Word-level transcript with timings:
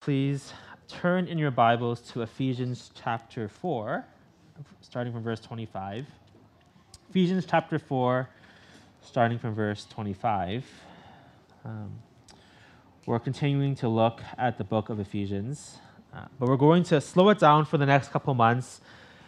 Please 0.00 0.54
turn 0.88 1.26
in 1.26 1.36
your 1.36 1.50
Bibles 1.50 2.00
to 2.12 2.22
Ephesians 2.22 2.90
chapter 2.94 3.48
4, 3.48 4.02
starting 4.80 5.12
from 5.12 5.22
verse 5.22 5.40
25. 5.40 6.06
Ephesians 7.10 7.44
chapter 7.44 7.78
4, 7.78 8.26
starting 9.02 9.38
from 9.38 9.54
verse 9.54 9.84
25. 9.90 10.64
Um, 11.66 11.92
we're 13.04 13.18
continuing 13.18 13.74
to 13.74 13.88
look 13.88 14.22
at 14.38 14.56
the 14.56 14.64
book 14.64 14.88
of 14.88 15.00
Ephesians, 15.00 15.76
uh, 16.14 16.24
but 16.38 16.48
we're 16.48 16.56
going 16.56 16.82
to 16.84 16.98
slow 17.02 17.28
it 17.28 17.38
down 17.38 17.66
for 17.66 17.76
the 17.76 17.84
next 17.84 18.10
couple 18.10 18.32
months 18.32 18.80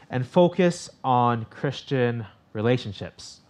and 0.08 0.26
focus 0.26 0.88
on 1.04 1.44
Christian 1.50 2.24
relationships. 2.54 3.40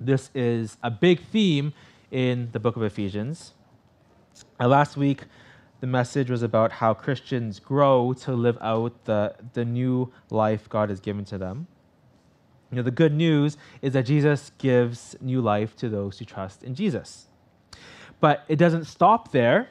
This 0.00 0.30
is 0.34 0.78
a 0.82 0.90
big 0.90 1.20
theme 1.28 1.74
in 2.10 2.48
the 2.50 2.58
book 2.58 2.74
of 2.74 2.82
Ephesians. 2.82 3.52
Uh, 4.58 4.66
last 4.66 4.96
week, 4.96 5.22
the 5.80 5.86
message 5.86 6.30
was 6.30 6.42
about 6.42 6.72
how 6.72 6.94
Christians 6.94 7.58
grow 7.58 8.12
to 8.12 8.32
live 8.32 8.58
out 8.60 9.04
the, 9.06 9.34
the 9.54 9.64
new 9.64 10.12
life 10.28 10.68
God 10.68 10.90
has 10.90 11.00
given 11.00 11.24
to 11.26 11.38
them. 11.38 11.66
You 12.70 12.76
know, 12.76 12.82
the 12.82 12.90
good 12.90 13.12
news 13.12 13.56
is 13.82 13.94
that 13.94 14.06
Jesus 14.06 14.52
gives 14.58 15.16
new 15.20 15.40
life 15.40 15.74
to 15.76 15.88
those 15.88 16.18
who 16.18 16.24
trust 16.24 16.62
in 16.62 16.74
Jesus. 16.74 17.26
But 18.20 18.44
it 18.48 18.56
doesn't 18.56 18.84
stop 18.84 19.32
there. 19.32 19.68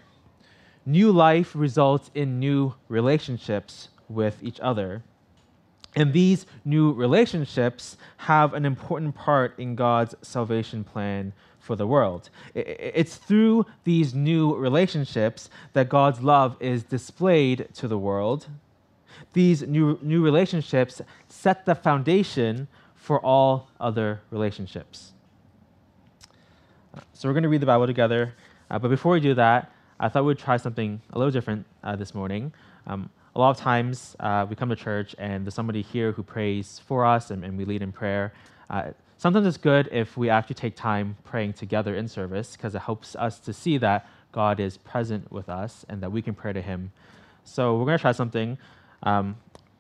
New 0.86 1.12
life 1.12 1.56
results 1.56 2.10
in 2.16 2.40
new 2.40 2.74
relationships 2.88 3.90
with 4.10 4.44
each 4.44 4.60
other. 4.60 5.04
And 5.96 6.14
these 6.14 6.46
new 6.66 6.92
relationships 6.92 7.98
have 8.18 8.54
an 8.54 8.66
important 8.66 9.16
part 9.16 9.58
in 9.60 9.76
God's 9.76 10.16
salvation 10.22 10.84
plan 10.84 11.34
for 11.70 11.76
the 11.76 11.86
world. 11.86 12.32
It's 12.56 13.16
through 13.16 13.64
these 13.84 14.16
new 14.16 14.56
relationships 14.56 15.52
that 15.74 15.88
God's 15.88 16.20
love 16.20 16.58
is 16.60 16.82
displayed 16.82 17.68
to 17.76 17.88
the 17.88 17.96
world. 17.96 18.48
These 19.34 19.62
new, 19.62 20.00
new 20.02 20.24
relationships 20.24 21.00
set 21.28 21.68
the 21.68 21.76
foundation 21.76 22.68
for 22.96 23.24
all 23.24 23.70
other 23.80 24.20
relationships. 24.32 25.12
So 27.14 27.30
we're 27.30 27.34
going 27.34 27.44
to 27.44 27.50
read 27.50 27.62
the 27.62 27.68
Bible 27.68 27.86
together. 27.86 28.34
Uh, 28.72 28.80
but 28.80 28.88
before 28.88 29.12
we 29.12 29.20
do 29.20 29.36
that, 29.36 29.72
I 30.00 30.10
thought 30.10 30.26
we'd 30.26 30.40
try 30.40 30.58
something 30.58 31.00
a 31.14 31.20
little 31.20 31.32
different 31.32 31.68
uh, 31.84 31.96
this 31.96 32.16
morning. 32.16 32.52
Um, 32.88 33.12
a 33.36 33.40
lot 33.40 33.52
of 33.52 33.58
times 33.58 34.16
uh, 34.20 34.48
we 34.50 34.56
come 34.56 34.70
to 34.70 34.76
church 34.76 35.16
and 35.20 35.46
there's 35.46 35.54
somebody 35.54 35.84
here 35.84 36.14
who 36.14 36.24
prays 36.24 36.82
for 36.88 37.06
us 37.06 37.30
and, 37.30 37.46
and 37.46 37.56
we 37.60 37.64
lead 37.64 37.84
in 37.84 37.92
prayer. 37.92 38.34
Sometimes 39.20 39.46
it's 39.46 39.58
good 39.58 39.90
if 39.92 40.16
we 40.16 40.30
actually 40.30 40.56
take 40.56 40.78
time 40.78 41.18
praying 41.26 41.52
together 41.52 41.94
in 41.94 42.08
service 42.08 42.56
because 42.56 42.74
it 42.74 42.80
helps 42.80 43.18
us 43.18 43.38
to 43.40 43.52
see 43.52 43.78
that 43.78 44.08
God 44.32 44.62
is 44.62 44.78
present 44.78 45.30
with 45.30 45.50
us 45.50 45.86
and 45.90 46.02
that 46.02 46.10
we 46.10 46.22
can 46.22 46.34
pray 46.34 46.54
to 46.54 46.62
Him. 46.62 46.94
So 47.44 47.78
we're 47.78 47.84
going 47.84 47.98
to 47.98 48.02
try 48.02 48.14
something. 48.14 48.58
Um, 49.04 49.36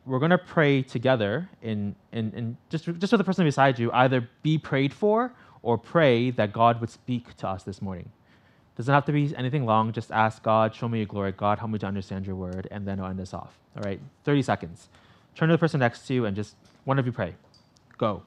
we're 0.05 0.19
going 0.19 0.31
to 0.31 0.37
pray 0.37 0.81
together 0.81 1.47
in, 1.61 1.95
in, 2.11 2.33
in 2.33 2.57
just, 2.69 2.83
just 2.83 3.13
with 3.13 3.17
the 3.17 3.23
person 3.23 3.45
beside 3.45 3.79
you, 3.79 3.89
either 3.93 4.27
be 4.43 4.57
prayed 4.57 4.93
for 4.93 5.31
or 5.61 5.77
pray 5.77 6.31
that 6.31 6.51
God 6.51 6.81
would 6.81 6.89
speak 6.89 7.37
to 7.37 7.47
us 7.47 7.63
this 7.63 7.81
morning. 7.81 8.09
Doesn't 8.75 8.93
have 8.93 9.05
to 9.05 9.13
be 9.13 9.33
anything 9.37 9.65
long. 9.65 9.93
Just 9.93 10.11
ask 10.11 10.43
God, 10.43 10.75
show 10.75 10.89
me 10.89 10.97
your 10.97 11.07
glory. 11.07 11.31
God, 11.31 11.59
help 11.59 11.71
me 11.71 11.79
to 11.79 11.85
understand 11.85 12.27
your 12.27 12.35
word, 12.35 12.67
and 12.71 12.85
then 12.85 12.99
I'll 12.99 13.07
end 13.07 13.19
this 13.19 13.33
off. 13.33 13.57
All 13.77 13.83
right, 13.83 14.01
30 14.25 14.41
seconds. 14.41 14.89
Turn 15.33 15.47
to 15.47 15.53
the 15.53 15.57
person 15.57 15.79
next 15.79 16.07
to 16.07 16.13
you 16.13 16.25
and 16.25 16.35
just 16.35 16.57
one 16.83 16.99
of 16.99 17.05
you 17.05 17.13
pray. 17.13 17.35
Go. 17.97 18.23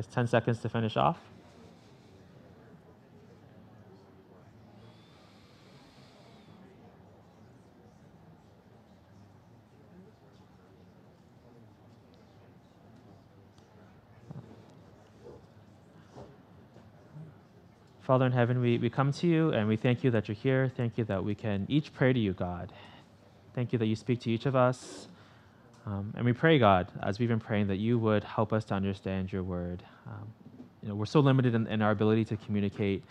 Guys 0.00 0.14
10 0.14 0.26
seconds 0.28 0.60
to 0.60 0.68
finish 0.68 0.96
off. 0.96 1.18
Father 18.00 18.26
in 18.26 18.32
heaven, 18.32 18.60
we, 18.60 18.78
we 18.78 18.90
come 18.90 19.12
to 19.12 19.26
you 19.26 19.50
and 19.50 19.68
we 19.68 19.76
thank 19.76 20.02
you 20.02 20.10
that 20.10 20.26
you're 20.26 20.34
here. 20.34 20.72
Thank 20.76 20.98
you 20.98 21.04
that 21.04 21.22
we 21.22 21.34
can 21.34 21.66
each 21.68 21.94
pray 21.94 22.12
to 22.12 22.18
you, 22.18 22.32
God. 22.32 22.72
Thank 23.54 23.72
you 23.72 23.78
that 23.78 23.86
you 23.86 23.94
speak 23.94 24.20
to 24.20 24.30
each 24.30 24.46
of 24.46 24.56
us. 24.56 25.06
Um, 25.86 26.12
and 26.16 26.24
we 26.24 26.32
pray, 26.32 26.58
God, 26.58 26.88
as 27.02 27.18
we've 27.18 27.28
been 27.28 27.40
praying, 27.40 27.68
that 27.68 27.76
you 27.76 27.98
would 27.98 28.22
help 28.22 28.52
us 28.52 28.64
to 28.66 28.74
understand 28.74 29.32
your 29.32 29.42
word. 29.42 29.82
Um, 30.06 30.32
you 30.82 30.88
know, 30.88 30.94
we're 30.94 31.06
so 31.06 31.20
limited 31.20 31.54
in, 31.54 31.66
in, 31.66 31.82
our 31.82 31.90
ability 31.90 32.24
to 32.26 32.36
communicate, 32.36 33.02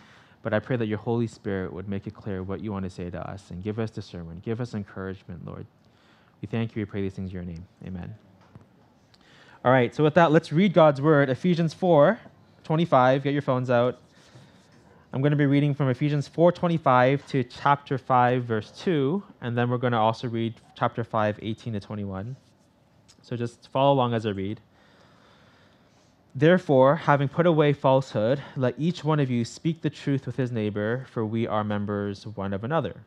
but 0.42 0.54
I 0.54 0.60
pray 0.60 0.76
that 0.76 0.86
your 0.86 0.98
Holy 0.98 1.26
Spirit 1.26 1.72
would 1.72 1.88
make 1.88 2.06
it 2.06 2.14
clear 2.14 2.42
what 2.42 2.60
you 2.60 2.72
want 2.72 2.84
to 2.84 2.90
say 2.90 3.10
to 3.10 3.30
us 3.30 3.50
and 3.50 3.62
give 3.62 3.78
us 3.78 3.90
discernment, 3.90 4.42
give 4.42 4.60
us 4.60 4.74
encouragement, 4.74 5.44
Lord. 5.44 5.66
We 6.40 6.46
thank 6.46 6.74
you. 6.74 6.80
We 6.80 6.86
pray 6.86 7.02
these 7.02 7.14
things 7.14 7.30
in 7.30 7.34
your 7.34 7.44
name. 7.44 7.66
Amen. 7.86 8.14
All 9.64 9.72
right, 9.72 9.94
so 9.94 10.02
with 10.02 10.14
that, 10.14 10.32
let's 10.32 10.52
read 10.52 10.72
God's 10.72 11.00
word. 11.00 11.28
Ephesians 11.28 11.74
4 11.74 12.18
25. 12.64 13.24
Get 13.24 13.32
your 13.32 13.42
phones 13.42 13.68
out. 13.68 13.98
I'm 15.12 15.20
going 15.22 15.32
to 15.32 15.36
be 15.36 15.46
reading 15.46 15.74
from 15.74 15.88
Ephesians 15.88 16.28
4:25 16.28 17.26
to 17.26 17.42
chapter 17.42 17.98
5 17.98 18.44
verse 18.44 18.70
2 18.82 19.20
and 19.40 19.58
then 19.58 19.68
we're 19.68 19.76
going 19.76 19.92
to 19.92 19.98
also 19.98 20.28
read 20.28 20.54
chapter 20.76 21.02
5 21.02 21.40
18 21.42 21.72
to 21.72 21.80
21. 21.80 22.36
So 23.22 23.36
just 23.36 23.68
follow 23.68 23.92
along 23.92 24.14
as 24.14 24.26
I 24.26 24.30
read. 24.30 24.60
Therefore, 26.34 26.94
having 26.96 27.28
put 27.28 27.46
away 27.46 27.72
falsehood, 27.72 28.40
let 28.56 28.74
each 28.78 29.02
one 29.02 29.18
of 29.18 29.30
you 29.30 29.44
speak 29.44 29.82
the 29.82 29.90
truth 29.90 30.26
with 30.26 30.36
his 30.36 30.52
neighbor, 30.52 31.06
for 31.10 31.24
we 31.24 31.46
are 31.46 31.64
members 31.64 32.26
one 32.26 32.52
of 32.52 32.62
another. 32.62 33.00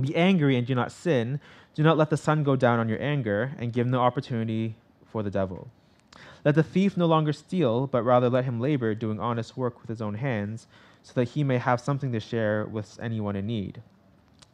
Be 0.00 0.16
angry 0.16 0.56
and 0.56 0.66
do 0.66 0.74
not 0.74 0.90
sin. 0.90 1.38
Do 1.74 1.82
not 1.82 1.98
let 1.98 2.08
the 2.08 2.16
sun 2.16 2.42
go 2.42 2.56
down 2.56 2.78
on 2.78 2.88
your 2.88 3.00
anger, 3.02 3.52
and 3.58 3.72
give 3.72 3.86
no 3.86 4.00
opportunity 4.00 4.74
for 5.04 5.22
the 5.22 5.30
devil. 5.30 5.68
Let 6.44 6.54
the 6.54 6.62
thief 6.62 6.96
no 6.96 7.06
longer 7.06 7.32
steal, 7.34 7.86
but 7.86 8.02
rather 8.02 8.30
let 8.30 8.44
him 8.44 8.58
labor, 8.58 8.94
doing 8.94 9.20
honest 9.20 9.56
work 9.56 9.80
with 9.80 9.88
his 9.88 10.00
own 10.00 10.14
hands, 10.14 10.66
so 11.02 11.12
that 11.14 11.28
he 11.28 11.44
may 11.44 11.58
have 11.58 11.80
something 11.80 12.12
to 12.12 12.20
share 12.20 12.64
with 12.64 12.98
anyone 13.02 13.36
in 13.36 13.46
need. 13.46 13.82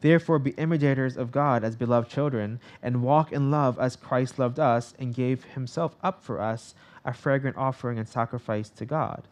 Therefore, 0.00 0.38
be 0.38 0.50
imitators 0.52 1.16
of 1.16 1.32
God 1.32 1.64
as 1.64 1.76
beloved 1.76 2.10
children, 2.10 2.60
and 2.82 3.02
walk 3.02 3.32
in 3.32 3.50
love 3.50 3.78
as 3.78 3.96
Christ 3.96 4.38
loved 4.38 4.58
us 4.58 4.94
and 4.98 5.14
gave 5.14 5.44
himself 5.44 5.96
up 6.02 6.22
for 6.22 6.40
us, 6.40 6.74
a 7.04 7.12
fragrant 7.12 7.56
offering 7.56 7.98
and 7.98 8.08
sacrifice 8.08 8.68
to 8.70 8.84
God. 8.84 9.24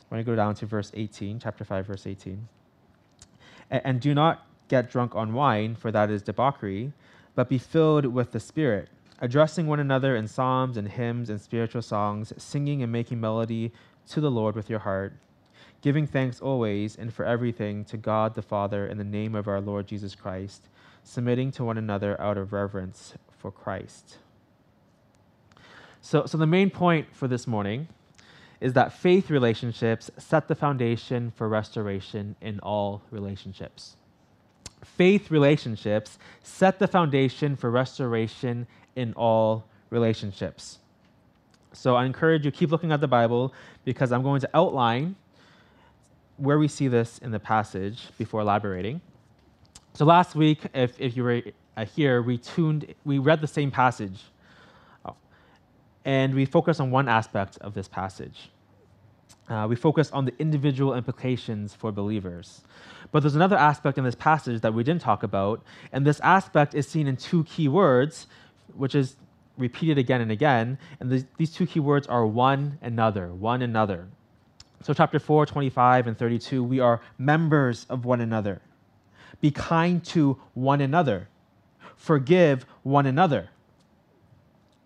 I'm 0.00 0.16
going 0.16 0.24
to 0.24 0.30
go 0.30 0.36
down 0.36 0.54
to 0.56 0.66
verse 0.66 0.92
18, 0.94 1.40
chapter 1.40 1.64
5, 1.64 1.86
verse 1.86 2.06
18. 2.06 2.48
And 3.70 4.00
do 4.00 4.14
not 4.14 4.46
get 4.68 4.90
drunk 4.90 5.14
on 5.14 5.32
wine, 5.32 5.74
for 5.74 5.90
that 5.90 6.10
is 6.10 6.22
debauchery, 6.22 6.92
but 7.34 7.48
be 7.48 7.58
filled 7.58 8.06
with 8.06 8.32
the 8.32 8.40
Spirit, 8.40 8.88
addressing 9.20 9.66
one 9.66 9.80
another 9.80 10.14
in 10.14 10.28
psalms 10.28 10.76
and 10.76 10.88
hymns 10.88 11.28
and 11.28 11.40
spiritual 11.40 11.82
songs, 11.82 12.32
singing 12.38 12.82
and 12.82 12.92
making 12.92 13.20
melody 13.20 13.72
to 14.08 14.20
the 14.20 14.30
Lord 14.30 14.54
with 14.54 14.70
your 14.70 14.80
heart 14.80 15.14
giving 15.86 16.04
thanks 16.04 16.40
always 16.40 16.96
and 16.96 17.14
for 17.14 17.24
everything 17.24 17.84
to 17.84 17.96
God 17.96 18.34
the 18.34 18.42
Father 18.42 18.88
in 18.88 18.98
the 18.98 19.04
name 19.04 19.36
of 19.36 19.46
our 19.46 19.60
Lord 19.60 19.86
Jesus 19.86 20.16
Christ, 20.16 20.68
submitting 21.04 21.52
to 21.52 21.62
one 21.62 21.78
another 21.78 22.20
out 22.20 22.36
of 22.36 22.52
reverence 22.52 23.14
for 23.30 23.52
Christ. 23.52 24.18
So, 26.00 26.26
so 26.26 26.38
the 26.38 26.44
main 26.44 26.70
point 26.70 27.14
for 27.14 27.28
this 27.28 27.46
morning 27.46 27.86
is 28.60 28.72
that 28.72 28.94
faith 28.94 29.30
relationships 29.30 30.10
set 30.18 30.48
the 30.48 30.56
foundation 30.56 31.30
for 31.36 31.48
restoration 31.48 32.34
in 32.40 32.58
all 32.64 33.02
relationships. 33.12 33.94
Faith 34.82 35.30
relationships 35.30 36.18
set 36.42 36.80
the 36.80 36.88
foundation 36.88 37.54
for 37.54 37.70
restoration 37.70 38.66
in 38.96 39.12
all 39.12 39.64
relationships. 39.90 40.80
So 41.72 41.94
I 41.94 42.06
encourage 42.06 42.44
you 42.44 42.50
keep 42.50 42.72
looking 42.72 42.90
at 42.90 43.00
the 43.00 43.06
Bible 43.06 43.54
because 43.84 44.10
I'm 44.10 44.24
going 44.24 44.40
to 44.40 44.50
outline 44.52 45.14
where 46.36 46.58
we 46.58 46.68
see 46.68 46.88
this 46.88 47.18
in 47.18 47.30
the 47.30 47.40
passage 47.40 48.08
before 48.18 48.40
elaborating. 48.40 49.00
So 49.94 50.04
last 50.04 50.34
week, 50.34 50.60
if, 50.74 51.00
if 51.00 51.16
you 51.16 51.24
were 51.24 51.42
uh, 51.76 51.84
here, 51.84 52.22
we 52.22 52.38
tuned, 52.38 52.94
we 53.04 53.18
read 53.18 53.40
the 53.40 53.46
same 53.46 53.70
passage, 53.70 54.20
oh, 55.04 55.16
and 56.04 56.34
we 56.34 56.44
focused 56.44 56.80
on 56.80 56.90
one 56.90 57.08
aspect 57.08 57.58
of 57.58 57.74
this 57.74 57.88
passage. 57.88 58.50
Uh, 59.48 59.66
we 59.68 59.76
focused 59.76 60.12
on 60.12 60.24
the 60.24 60.34
individual 60.38 60.94
implications 60.94 61.74
for 61.74 61.92
believers. 61.92 62.62
But 63.12 63.20
there's 63.20 63.36
another 63.36 63.56
aspect 63.56 63.96
in 63.96 64.04
this 64.04 64.14
passage 64.14 64.60
that 64.62 64.74
we 64.74 64.82
didn't 64.82 65.02
talk 65.02 65.22
about, 65.22 65.62
and 65.92 66.04
this 66.04 66.20
aspect 66.20 66.74
is 66.74 66.88
seen 66.88 67.06
in 67.06 67.16
two 67.16 67.44
key 67.44 67.68
words, 67.68 68.26
which 68.74 68.94
is 68.94 69.16
repeated 69.56 69.98
again 69.98 70.20
and 70.20 70.30
again. 70.30 70.78
And 71.00 71.10
the, 71.10 71.24
these 71.38 71.52
two 71.52 71.66
key 71.66 71.80
words 71.80 72.06
are 72.06 72.26
one 72.26 72.78
another, 72.82 73.28
one 73.32 73.62
another. 73.62 74.08
So, 74.82 74.94
chapter 74.94 75.18
4, 75.18 75.46
25, 75.46 76.06
and 76.06 76.18
32, 76.18 76.62
we 76.62 76.80
are 76.80 77.00
members 77.18 77.86
of 77.88 78.04
one 78.04 78.20
another. 78.20 78.60
Be 79.40 79.50
kind 79.50 80.04
to 80.06 80.38
one 80.54 80.80
another, 80.80 81.28
forgive 81.96 82.64
one 82.82 83.06
another. 83.06 83.50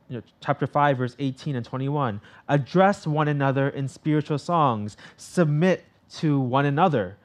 You 0.09 0.17
know, 0.17 0.23
chapter 0.41 0.67
5, 0.67 0.99
verse 0.99 1.17
18 1.19 1.55
and 1.55 1.65
21. 1.65 2.21
Address 2.49 3.07
one 3.07 3.29
another 3.29 3.69
in 3.69 3.87
spiritual 3.87 4.39
songs, 4.39 4.97
submit 5.17 5.85
to 6.17 6.41
one 6.41 6.67
another. 6.67 7.17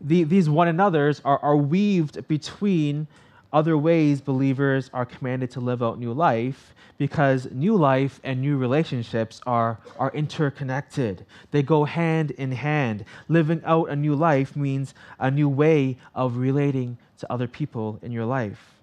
The, 0.00 0.24
these 0.24 0.48
one 0.48 0.68
another's 0.68 1.20
are, 1.24 1.38
are 1.38 1.56
weaved 1.56 2.28
between 2.28 3.08
other 3.52 3.76
ways 3.76 4.20
believers 4.20 4.90
are 4.94 5.04
commanded 5.04 5.50
to 5.50 5.60
live 5.60 5.82
out 5.82 5.98
new 5.98 6.12
life 6.12 6.74
because 6.96 7.48
new 7.50 7.76
life 7.76 8.20
and 8.24 8.40
new 8.40 8.56
relationships 8.56 9.40
are, 9.46 9.78
are 9.98 10.10
interconnected. 10.14 11.26
They 11.50 11.62
go 11.62 11.84
hand 11.84 12.30
in 12.32 12.52
hand. 12.52 13.04
Living 13.28 13.60
out 13.64 13.90
a 13.90 13.96
new 13.96 14.14
life 14.14 14.56
means 14.56 14.94
a 15.18 15.30
new 15.30 15.48
way 15.48 15.98
of 16.14 16.36
relating 16.36 16.96
to 17.18 17.32
other 17.32 17.46
people 17.46 17.98
in 18.02 18.12
your 18.12 18.24
life. 18.24 18.74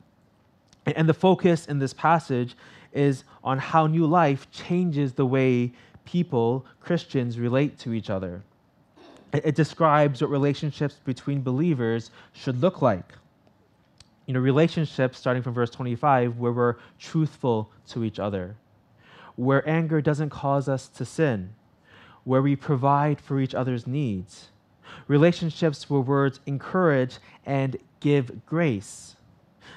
And, 0.86 0.98
and 0.98 1.10
the 1.10 1.14
focus 1.14 1.66
in 1.68 1.80
this 1.80 1.94
passage 1.94 2.56
is 2.94 3.24
on 3.44 3.58
how 3.58 3.88
new 3.88 4.06
life 4.06 4.52
changes 4.52 5.14
the 5.14 5.26
way 5.26 5.72
people, 6.06 6.66
Christians, 6.82 7.40
relate 7.40 7.78
to 7.80 7.94
each 7.94 8.10
other. 8.10 8.42
It, 9.34 9.46
it 9.46 9.56
describes 9.56 10.22
what 10.22 10.30
relationships 10.30 10.96
between 11.06 11.42
believers 11.42 12.12
should 12.34 12.60
look 12.62 12.82
like 12.82 13.14
you 14.30 14.34
know, 14.34 14.40
relationships, 14.40 15.18
starting 15.18 15.42
from 15.42 15.56
verse 15.56 15.72
25, 15.72 16.38
where 16.38 16.52
we're 16.52 16.76
truthful 17.00 17.72
to 17.88 18.04
each 18.04 18.20
other, 18.20 18.56
where 19.36 19.68
anger 19.68 20.02
doesn't 20.02 20.30
cause 20.30 20.70
us 20.70 20.88
to 20.88 21.04
sin, 21.04 21.50
where 22.26 22.44
we 22.44 22.56
provide 22.56 23.20
for 23.20 23.40
each 23.40 23.56
other's 23.56 23.88
needs, 23.88 24.50
relationships 25.08 25.90
where 25.90 26.02
words 26.02 26.42
encourage 26.46 27.18
and 27.44 27.78
give 28.02 28.46
grace, 28.46 29.16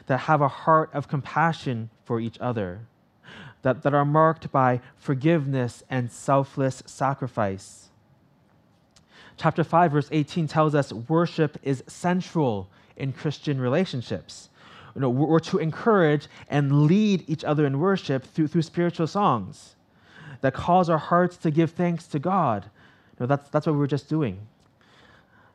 that 0.05 0.19
have 0.19 0.43
a 0.43 0.49
heart 0.49 0.91
of 0.93 1.09
compassion 1.09 1.89
for 2.05 2.21
each 2.21 2.39
other, 2.39 2.81
that, 3.63 3.81
that 3.81 3.95
are 3.95 4.05
marked 4.05 4.53
by 4.53 4.83
forgiveness 4.99 5.83
and 5.89 6.13
selfless 6.13 6.83
sacrifice. 6.85 7.89
Chapter 9.39 9.65
5, 9.65 9.93
verse 9.93 10.09
18 10.13 10.47
tells 10.47 10.75
us 10.75 10.93
worship 10.93 11.57
is 11.63 11.83
central 11.87 12.69
in 12.97 13.13
Christian 13.13 13.61
relationships. 13.61 14.49
You 14.95 15.01
know, 15.01 15.11
we're 15.11 15.41
to 15.41 15.59
encourage 15.59 16.29
and 16.49 16.83
lead 16.87 17.25
each 17.27 17.45
other 17.45 17.65
in 17.67 17.79
worship 17.79 18.25
through, 18.25 18.49
through 18.49 18.63
spiritual 18.63 19.07
songs 19.07 19.77
that 20.43 20.53
cause 20.53 20.91
our 20.91 20.99
hearts 20.99 21.37
to 21.39 21.51
give 21.51 21.71
thanks 21.71 22.07
to 22.09 22.19
God. 22.19 22.65
You 22.65 23.17
know, 23.21 23.27
that's, 23.27 23.49
that's 23.49 23.67
what 23.67 23.73
we 23.73 23.79
were 23.79 23.87
just 23.87 24.09
doing. 24.09 24.39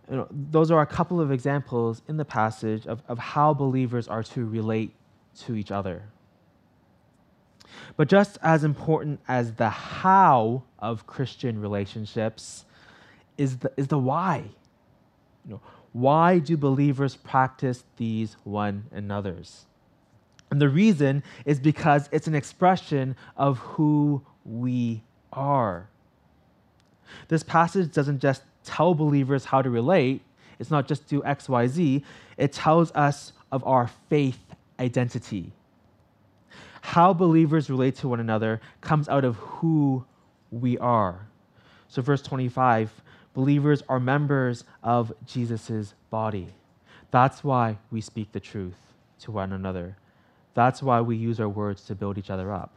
You 0.09 0.17
know, 0.17 0.27
those 0.31 0.71
are 0.71 0.81
a 0.81 0.85
couple 0.85 1.19
of 1.19 1.31
examples 1.31 2.01
in 2.07 2.17
the 2.17 2.25
passage 2.25 2.87
of, 2.87 3.03
of 3.07 3.19
how 3.19 3.53
believers 3.53 4.07
are 4.07 4.23
to 4.23 4.45
relate 4.45 4.93
to 5.41 5.55
each 5.55 5.69
other. 5.71 6.03
But 7.95 8.07
just 8.07 8.37
as 8.41 8.63
important 8.63 9.19
as 9.27 9.53
the 9.53 9.69
how 9.69 10.63
of 10.79 11.05
Christian 11.05 11.59
relationships 11.59 12.65
is 13.37 13.57
the, 13.57 13.71
is 13.77 13.87
the 13.87 13.99
why. 13.99 14.45
You 15.45 15.53
know, 15.53 15.61
why 15.97 16.37
do 16.37 16.55
believers 16.55 17.15
practice 17.15 17.83
these 17.97 18.37
one 18.43 18.85
another's? 18.91 19.65
And 20.51 20.61
the 20.61 20.69
reason 20.69 21.23
is 21.43 21.59
because 21.59 22.07
it's 22.11 22.27
an 22.27 22.35
expression 22.35 23.15
of 23.35 23.57
who 23.57 24.21
we 24.45 25.01
are. 25.33 25.89
This 27.29 27.41
passage 27.41 27.91
doesn't 27.91 28.19
just 28.19 28.43
tell 28.63 28.93
believers 28.93 29.45
how 29.45 29.63
to 29.63 29.71
relate, 29.71 30.21
it's 30.59 30.69
not 30.69 30.87
just 30.87 31.07
do 31.07 31.23
X, 31.23 31.49
Y, 31.49 31.65
Z, 31.67 32.03
it 32.37 32.53
tells 32.53 32.91
us 32.91 33.33
of 33.51 33.65
our 33.65 33.89
faith 34.07 34.39
identity. 34.79 35.51
How 36.81 37.11
believers 37.11 37.71
relate 37.71 37.95
to 37.97 38.07
one 38.07 38.19
another 38.19 38.61
comes 38.81 39.09
out 39.09 39.25
of 39.25 39.35
who 39.37 40.05
we 40.51 40.77
are. 40.77 41.27
So, 41.87 42.03
verse 42.03 42.21
25 42.21 42.91
Believers 43.37 43.83
are 43.87 43.99
members 43.99 44.63
of 44.81 45.13
Jesus' 45.27 45.93
body. 46.09 46.47
That's 47.11 47.43
why 47.43 47.77
we 47.91 48.01
speak 48.01 48.31
the 48.31 48.39
truth 48.39 48.73
to 49.19 49.31
one 49.31 49.53
another. 49.53 49.95
That's 50.55 50.81
why 50.81 51.01
we 51.01 51.17
use 51.17 51.39
our 51.39 51.47
words 51.47 51.83
to 51.83 51.93
build 51.93 52.17
each 52.17 52.31
other 52.31 52.51
up. 52.51 52.73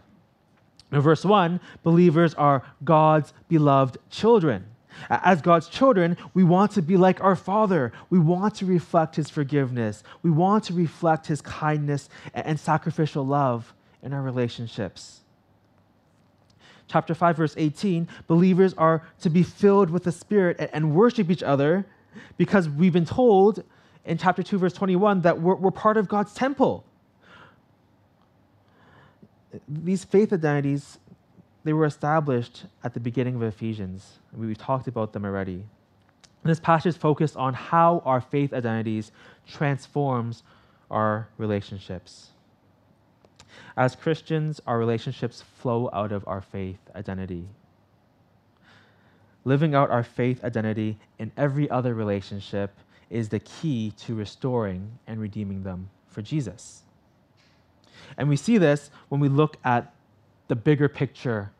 In 0.93 1.01
verse 1.01 1.25
1, 1.25 1.61
believers 1.83 2.35
are 2.35 2.63
God's 2.85 3.33
beloved 3.49 3.97
children. 4.11 4.67
As 5.09 5.41
God's 5.41 5.67
children, 5.67 6.19
we 6.35 6.45
want 6.45 6.73
to 6.73 6.83
be 6.83 6.99
like 6.99 7.25
our 7.25 7.37
Father. 7.37 7.91
We 8.11 8.19
want 8.19 8.57
to 8.57 8.67
reflect 8.67 9.17
His 9.17 9.31
forgiveness. 9.31 10.05
We 10.23 10.31
want 10.31 10.65
to 10.65 10.75
reflect 10.75 11.27
His 11.27 11.41
kindness 11.41 12.11
and 12.35 12.61
sacrificial 12.61 13.25
love 13.25 13.73
in 14.03 14.13
our 14.13 14.21
relationships 14.21 15.21
chapter 16.91 17.15
5, 17.15 17.37
verse 17.37 17.55
18, 17.57 18.09
believers 18.27 18.75
are 18.75 19.03
to 19.21 19.31
be 19.31 19.43
filled 19.43 19.91
with 19.91 20.05
the 20.05 20.13
Spirit 20.13 20.57
and, 20.59 20.71
and 20.73 20.95
worship 20.95 21.31
each 21.31 21.43
other 21.43 21.87
because 22.37 22.69
we've 22.69 22.93
been 22.93 23.07
told 23.07 23.63
in 24.05 24.19
chapter 24.19 24.43
2, 24.43 24.59
verse 24.59 24.73
21 24.73 25.23
that 25.23 25.41
we're, 25.41 25.55
we're 25.55 25.71
part 25.71 25.97
of 25.97 26.09
God's 26.09 26.35
temple. 26.35 26.85
These 29.69 30.05
faith 30.05 30.33
identities, 30.33 30.99
they 31.65 31.73
were 31.73 31.87
established 31.87 32.65
at 32.83 32.95
the 32.95 33.01
beginning 33.01 33.37
of 33.37 33.43
Ephesians. 33.43 34.19
We've 34.33 34.59
talked 34.59 34.89
about 34.89 35.13
them 35.13 35.25
already. 35.25 35.65
This 36.43 36.61
passage 36.61 36.97
focused 36.97 37.37
on 37.37 37.53
how 37.53 38.03
our 38.05 38.21
faith 38.21 38.53
identities 38.53 39.13
transforms 39.47 40.43
our 40.91 41.29
relationships. 41.37 42.31
As 43.77 43.97
Christians, 43.97 44.61
our 44.67 44.79
relationships 44.79 45.43
flow 45.43 45.91
out 45.93 46.13
of 46.13 46.27
our 46.27 46.41
faith 46.41 46.79
identity. 46.95 47.49
Living 49.45 49.75
out 49.75 49.91
our 49.91 50.03
faith 50.03 50.45
identity 50.45 50.99
in 51.19 51.33
every 51.37 51.71
other 51.71 51.95
relationship 51.95 52.77
is 53.09 53.29
the 53.29 53.41
key 53.41 53.93
to 53.99 54.15
restoring 54.15 54.99
and 55.07 55.21
redeeming 55.21 55.63
them 55.63 55.89
for 56.09 56.23
Jesus. 56.23 56.83
And 58.17 58.29
we 58.29 58.37
see 58.37 58.59
this 58.59 58.91
when 59.09 59.21
we 59.21 59.29
look 59.29 59.57
at 59.65 59.93
the 60.49 60.57
bigger 60.57 60.89
picture 60.89 61.51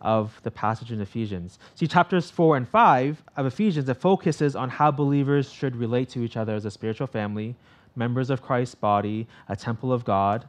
of 0.00 0.38
the 0.42 0.50
passage 0.50 0.92
in 0.92 1.00
Ephesians. 1.00 1.58
See, 1.74 1.86
chapters 1.86 2.30
4 2.30 2.58
and 2.58 2.68
5 2.68 3.22
of 3.36 3.46
Ephesians, 3.46 3.88
it 3.88 3.94
focuses 3.94 4.54
on 4.54 4.68
how 4.68 4.90
believers 4.90 5.50
should 5.50 5.74
relate 5.74 6.10
to 6.10 6.22
each 6.22 6.36
other 6.36 6.54
as 6.54 6.64
a 6.64 6.70
spiritual 6.70 7.06
family, 7.06 7.56
members 7.96 8.30
of 8.30 8.42
Christ's 8.42 8.74
body, 8.74 9.26
a 9.48 9.56
temple 9.56 9.92
of 9.92 10.04
God. 10.04 10.46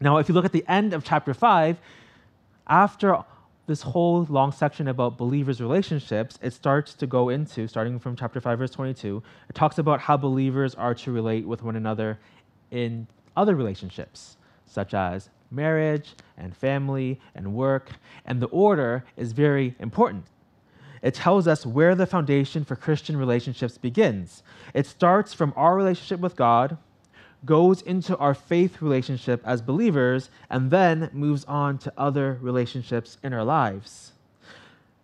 Now, 0.00 0.18
if 0.18 0.28
you 0.28 0.34
look 0.34 0.44
at 0.44 0.52
the 0.52 0.64
end 0.68 0.92
of 0.92 1.04
chapter 1.04 1.34
5, 1.34 1.78
after 2.66 3.18
this 3.66 3.82
whole 3.82 4.26
long 4.28 4.52
section 4.52 4.88
about 4.88 5.16
believers' 5.16 5.60
relationships, 5.60 6.38
it 6.42 6.52
starts 6.52 6.94
to 6.94 7.06
go 7.06 7.28
into, 7.28 7.66
starting 7.66 7.98
from 7.98 8.16
chapter 8.16 8.40
5, 8.40 8.58
verse 8.58 8.70
22, 8.70 9.22
it 9.48 9.54
talks 9.54 9.78
about 9.78 10.00
how 10.00 10.16
believers 10.16 10.74
are 10.74 10.94
to 10.94 11.12
relate 11.12 11.46
with 11.46 11.62
one 11.62 11.76
another 11.76 12.18
in 12.70 13.06
other 13.36 13.54
relationships, 13.54 14.36
such 14.66 14.92
as 14.94 15.30
marriage 15.50 16.14
and 16.36 16.56
family 16.56 17.20
and 17.34 17.54
work. 17.54 17.90
And 18.26 18.40
the 18.40 18.46
order 18.46 19.04
is 19.16 19.32
very 19.32 19.74
important. 19.78 20.26
It 21.02 21.14
tells 21.14 21.46
us 21.46 21.66
where 21.66 21.94
the 21.94 22.06
foundation 22.06 22.64
for 22.64 22.76
Christian 22.76 23.16
relationships 23.16 23.78
begins. 23.78 24.42
It 24.72 24.86
starts 24.86 25.34
from 25.34 25.52
our 25.54 25.76
relationship 25.76 26.20
with 26.20 26.34
God, 26.34 26.78
goes 27.44 27.82
into 27.82 28.16
our 28.16 28.34
faith 28.34 28.80
relationship 28.80 29.42
as 29.44 29.60
believers 29.60 30.30
and 30.50 30.70
then 30.70 31.10
moves 31.12 31.44
on 31.44 31.78
to 31.78 31.92
other 31.96 32.38
relationships 32.40 33.18
in 33.22 33.32
our 33.32 33.44
lives. 33.44 34.12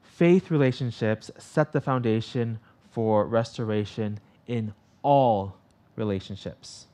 Faith 0.03 0.51
relationships 0.51 1.31
set 1.39 1.73
the 1.73 1.81
foundation 1.81 2.59
for 2.91 3.27
restoration 3.27 4.19
in 4.47 4.73
all 5.03 5.57
relationships. 5.97 6.87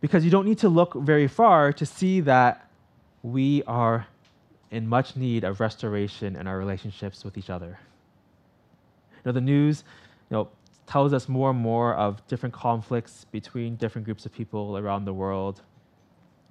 Because 0.00 0.24
you 0.24 0.30
don't 0.30 0.46
need 0.46 0.58
to 0.58 0.68
look 0.68 0.94
very 0.94 1.26
far 1.26 1.72
to 1.72 1.86
see 1.86 2.20
that 2.20 2.70
we 3.22 3.62
are 3.64 4.06
in 4.70 4.86
much 4.86 5.16
need 5.16 5.44
of 5.44 5.60
restoration 5.60 6.36
in 6.36 6.46
our 6.46 6.58
relationships 6.58 7.24
with 7.24 7.36
each 7.36 7.50
other. 7.50 7.78
You 9.16 9.20
know, 9.26 9.32
the 9.32 9.40
news 9.40 9.82
you 10.30 10.36
know, 10.36 10.48
tells 10.88 11.12
us 11.12 11.28
more 11.28 11.50
and 11.50 11.58
more 11.58 11.94
of 11.94 12.26
different 12.28 12.54
conflicts 12.54 13.26
between 13.30 13.76
different 13.76 14.06
groups 14.06 14.24
of 14.24 14.32
people 14.32 14.78
around 14.78 15.04
the 15.04 15.12
world. 15.12 15.60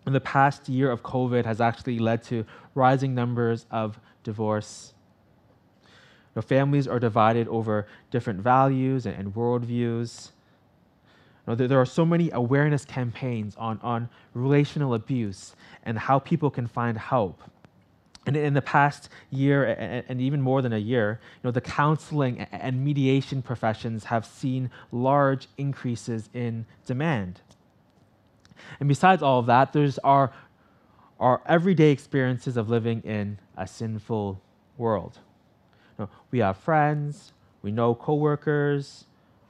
And 0.06 0.14
the 0.14 0.22
past 0.22 0.70
year 0.70 0.92
of 0.92 1.02
COVID 1.02 1.44
has 1.44 1.60
actually 1.60 1.98
led 1.98 2.24
to 2.26 2.46
rising 2.76 3.16
numbers 3.16 3.66
of 3.72 4.00
divorce. 4.24 4.94
You 5.84 5.90
know, 6.36 6.42
families 6.44 6.88
are 6.88 7.00
divided 7.00 7.48
over 7.48 7.88
different 8.12 8.40
values 8.40 9.08
and, 9.08 9.16
and 9.18 9.34
worldviews. 9.34 10.30
You 10.30 11.48
know, 11.48 11.56
there, 11.56 11.68
there 11.68 11.82
are 11.82 11.86
so 11.86 12.06
many 12.06 12.30
awareness 12.32 12.86
campaigns 12.86 13.56
on, 13.58 13.80
on 13.82 14.08
relational 14.36 14.94
abuse 14.94 15.56
and 15.84 15.98
how 15.98 16.20
people 16.20 16.52
can 16.52 16.68
find 16.68 16.96
help. 16.96 17.42
And 18.28 18.36
in 18.36 18.54
the 18.54 18.62
past 18.62 19.08
year, 19.32 19.64
and 20.10 20.20
even 20.20 20.42
more 20.42 20.62
than 20.62 20.74
a 20.74 20.78
year, 20.78 21.22
you 21.36 21.48
know, 21.48 21.52
the 21.52 21.62
counseling 21.62 22.42
and 22.52 22.84
mediation 22.84 23.42
professions 23.42 24.04
have 24.04 24.26
seen 24.26 24.70
large 24.92 25.48
increases 25.58 26.30
in 26.34 26.66
demand. 26.86 27.40
And 28.82 28.90
besides 28.90 29.24
all 29.24 29.40
of 29.40 29.46
that, 29.46 29.72
there's 29.72 29.98
our, 30.00 30.34
our 31.22 31.42
everyday 31.46 31.92
experiences 31.92 32.58
of 32.58 32.70
living 32.70 33.02
in 33.04 33.40
a 33.56 33.66
sinful 33.66 34.42
world. 34.78 35.20
You 35.98 36.04
know, 36.04 36.10
we 36.30 36.40
have 36.40 36.58
friends, 36.58 37.32
we 37.62 37.72
know 37.72 37.96
coworkers, 37.96 39.06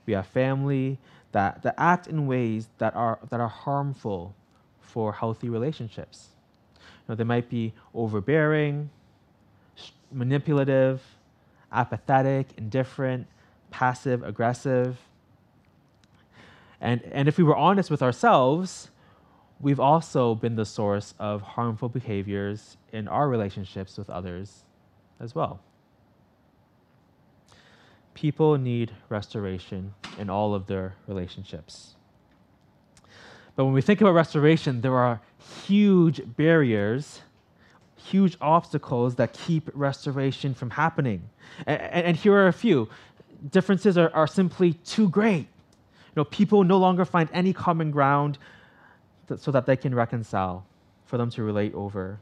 we 0.05 0.13
have 0.13 0.27
family 0.27 0.99
that, 1.31 1.63
that 1.63 1.73
act 1.79 2.05
in 2.05 2.27
ways 2.27 2.69
that 2.77 2.95
are, 2.95 3.17
that 3.29 3.39
are 3.39 3.47
harmful 3.47 4.35
for 4.79 5.13
healthy 5.13 5.49
relationships 5.49 6.27
know, 7.07 7.15
they 7.15 7.23
might 7.23 7.49
be 7.49 7.73
overbearing, 7.93 8.89
manipulative, 10.11 11.01
apathetic, 11.71 12.47
indifferent, 12.57 13.27
passive, 13.71 14.23
aggressive. 14.23 14.97
And, 16.79 17.01
and 17.11 17.27
if 17.27 17.37
we 17.37 17.43
were 17.43 17.55
honest 17.55 17.89
with 17.89 18.01
ourselves, 18.01 18.89
we've 19.59 19.79
also 19.79 20.35
been 20.35 20.55
the 20.55 20.65
source 20.65 21.13
of 21.19 21.41
harmful 21.41 21.89
behaviors 21.89 22.77
in 22.91 23.07
our 23.07 23.27
relationships 23.27 23.97
with 23.97 24.09
others 24.09 24.63
as 25.19 25.33
well. 25.33 25.59
People 28.13 28.57
need 28.57 28.91
restoration 29.09 29.93
in 30.17 30.29
all 30.29 30.55
of 30.55 30.67
their 30.67 30.95
relationships. 31.07 31.96
But 33.57 33.65
when 33.65 33.73
we 33.73 33.81
think 33.81 34.01
about 34.01 34.11
restoration, 34.11 34.81
there 34.81 34.95
are 34.95 35.19
huge 35.65 36.21
barriers, 36.37 37.21
huge 37.95 38.37
obstacles 38.39 39.15
that 39.15 39.33
keep 39.33 39.69
restoration 39.73 40.53
from 40.53 40.69
happening. 40.69 41.27
And, 41.65 41.81
and 41.81 42.15
here 42.15 42.33
are 42.33 42.47
a 42.47 42.53
few. 42.53 42.87
Differences 43.49 43.97
are, 43.97 44.11
are 44.13 44.27
simply 44.27 44.73
too 44.73 45.09
great. 45.09 45.47
You 45.47 46.17
know, 46.17 46.23
people 46.25 46.63
no 46.63 46.77
longer 46.77 47.03
find 47.03 47.29
any 47.33 47.51
common 47.51 47.89
ground 47.89 48.37
th- 49.27 49.39
so 49.39 49.49
that 49.49 49.65
they 49.65 49.75
can 49.75 49.93
reconcile, 49.95 50.63
for 51.05 51.17
them 51.17 51.31
to 51.31 51.41
relate 51.41 51.73
over. 51.73 52.19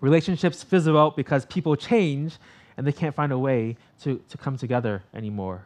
Relationships 0.00 0.64
fizzle 0.64 0.98
out 0.98 1.14
because 1.14 1.46
people 1.46 1.76
change 1.76 2.38
and 2.76 2.84
they 2.84 2.92
can't 2.92 3.14
find 3.14 3.30
a 3.30 3.38
way 3.38 3.76
to, 4.02 4.20
to 4.28 4.36
come 4.36 4.56
together 4.56 5.04
anymore. 5.14 5.64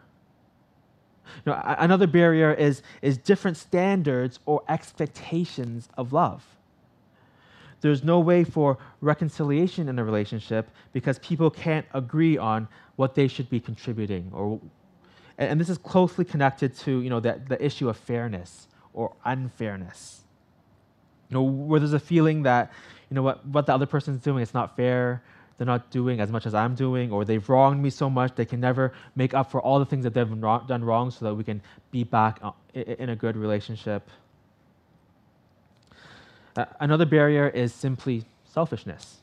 You 1.44 1.52
know, 1.52 1.62
another 1.78 2.06
barrier 2.06 2.52
is, 2.52 2.82
is 3.02 3.18
different 3.18 3.56
standards 3.56 4.38
or 4.46 4.62
expectations 4.68 5.88
of 5.96 6.12
love. 6.12 6.44
There's 7.80 8.02
no 8.02 8.20
way 8.20 8.44
for 8.44 8.78
reconciliation 9.00 9.88
in 9.88 9.98
a 9.98 10.04
relationship 10.04 10.70
because 10.92 11.18
people 11.18 11.50
can't 11.50 11.86
agree 11.92 12.38
on 12.38 12.66
what 12.96 13.14
they 13.14 13.28
should 13.28 13.50
be 13.50 13.60
contributing. 13.60 14.30
Or, 14.32 14.60
and 15.36 15.60
this 15.60 15.68
is 15.68 15.76
closely 15.78 16.24
connected 16.24 16.76
to 16.78 17.00
you 17.00 17.10
know, 17.10 17.20
the, 17.20 17.40
the 17.46 17.62
issue 17.62 17.88
of 17.88 17.96
fairness 17.96 18.68
or 18.94 19.14
unfairness. 19.24 20.22
You 21.28 21.34
know, 21.34 21.42
where 21.42 21.80
there's 21.80 21.92
a 21.92 22.00
feeling 22.00 22.44
that 22.44 22.72
you 23.10 23.14
know, 23.14 23.22
what, 23.22 23.46
what 23.46 23.66
the 23.66 23.74
other 23.74 23.86
person's 23.86 24.22
doing 24.22 24.42
is 24.42 24.54
not 24.54 24.76
fair, 24.76 25.22
they're 25.56 25.66
not 25.66 25.90
doing 25.90 26.20
as 26.20 26.30
much 26.30 26.46
as 26.46 26.54
I'm 26.54 26.74
doing, 26.74 27.12
or 27.12 27.24
they've 27.24 27.48
wronged 27.48 27.82
me 27.82 27.90
so 27.90 28.10
much 28.10 28.34
they 28.34 28.44
can 28.44 28.60
never 28.60 28.92
make 29.14 29.34
up 29.34 29.50
for 29.50 29.60
all 29.60 29.78
the 29.78 29.86
things 29.86 30.04
that 30.04 30.14
they've 30.14 30.40
done 30.40 30.84
wrong 30.84 31.10
so 31.10 31.24
that 31.26 31.34
we 31.34 31.44
can 31.44 31.62
be 31.90 32.04
back 32.04 32.40
uh, 32.42 32.52
in 32.74 33.10
a 33.10 33.16
good 33.16 33.36
relationship. 33.36 34.08
Uh, 36.56 36.64
another 36.80 37.06
barrier 37.06 37.48
is 37.48 37.72
simply 37.72 38.24
selfishness. 38.44 39.18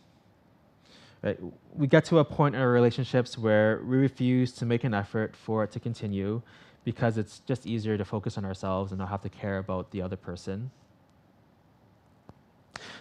Right? 1.21 1.37
We 1.75 1.87
get 1.87 2.05
to 2.05 2.19
a 2.19 2.25
point 2.25 2.55
in 2.55 2.61
our 2.61 2.71
relationships 2.71 3.37
where 3.37 3.81
we 3.85 3.97
refuse 3.97 4.51
to 4.53 4.65
make 4.65 4.83
an 4.83 4.93
effort 4.93 5.35
for 5.35 5.63
it 5.63 5.71
to 5.71 5.79
continue 5.79 6.41
because 6.83 7.17
it's 7.17 7.39
just 7.39 7.67
easier 7.67 7.97
to 7.97 8.03
focus 8.03 8.37
on 8.37 8.45
ourselves 8.45 8.91
and 8.91 8.99
not 8.99 9.09
have 9.09 9.21
to 9.21 9.29
care 9.29 9.59
about 9.59 9.91
the 9.91 10.01
other 10.01 10.15
person. 10.15 10.71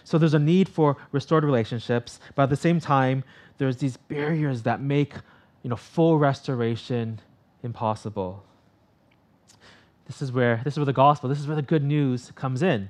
So 0.03 0.17
there's 0.17 0.33
a 0.33 0.39
need 0.39 0.67
for 0.67 0.97
restored 1.11 1.43
relationships, 1.43 2.19
but 2.35 2.43
at 2.43 2.49
the 2.49 2.55
same 2.55 2.79
time, 2.79 3.23
there's 3.57 3.77
these 3.77 3.97
barriers 3.97 4.63
that 4.63 4.81
make 4.81 5.13
you 5.63 5.69
know, 5.69 5.75
full 5.75 6.17
restoration 6.17 7.19
impossible. 7.63 8.43
This 10.05 10.21
is 10.21 10.31
where 10.31 10.61
this 10.63 10.73
is 10.73 10.79
where 10.79 10.85
the 10.85 10.93
gospel, 10.93 11.29
this 11.29 11.39
is 11.39 11.47
where 11.47 11.55
the 11.55 11.61
good 11.61 11.83
news 11.83 12.31
comes 12.35 12.61
in. 12.61 12.89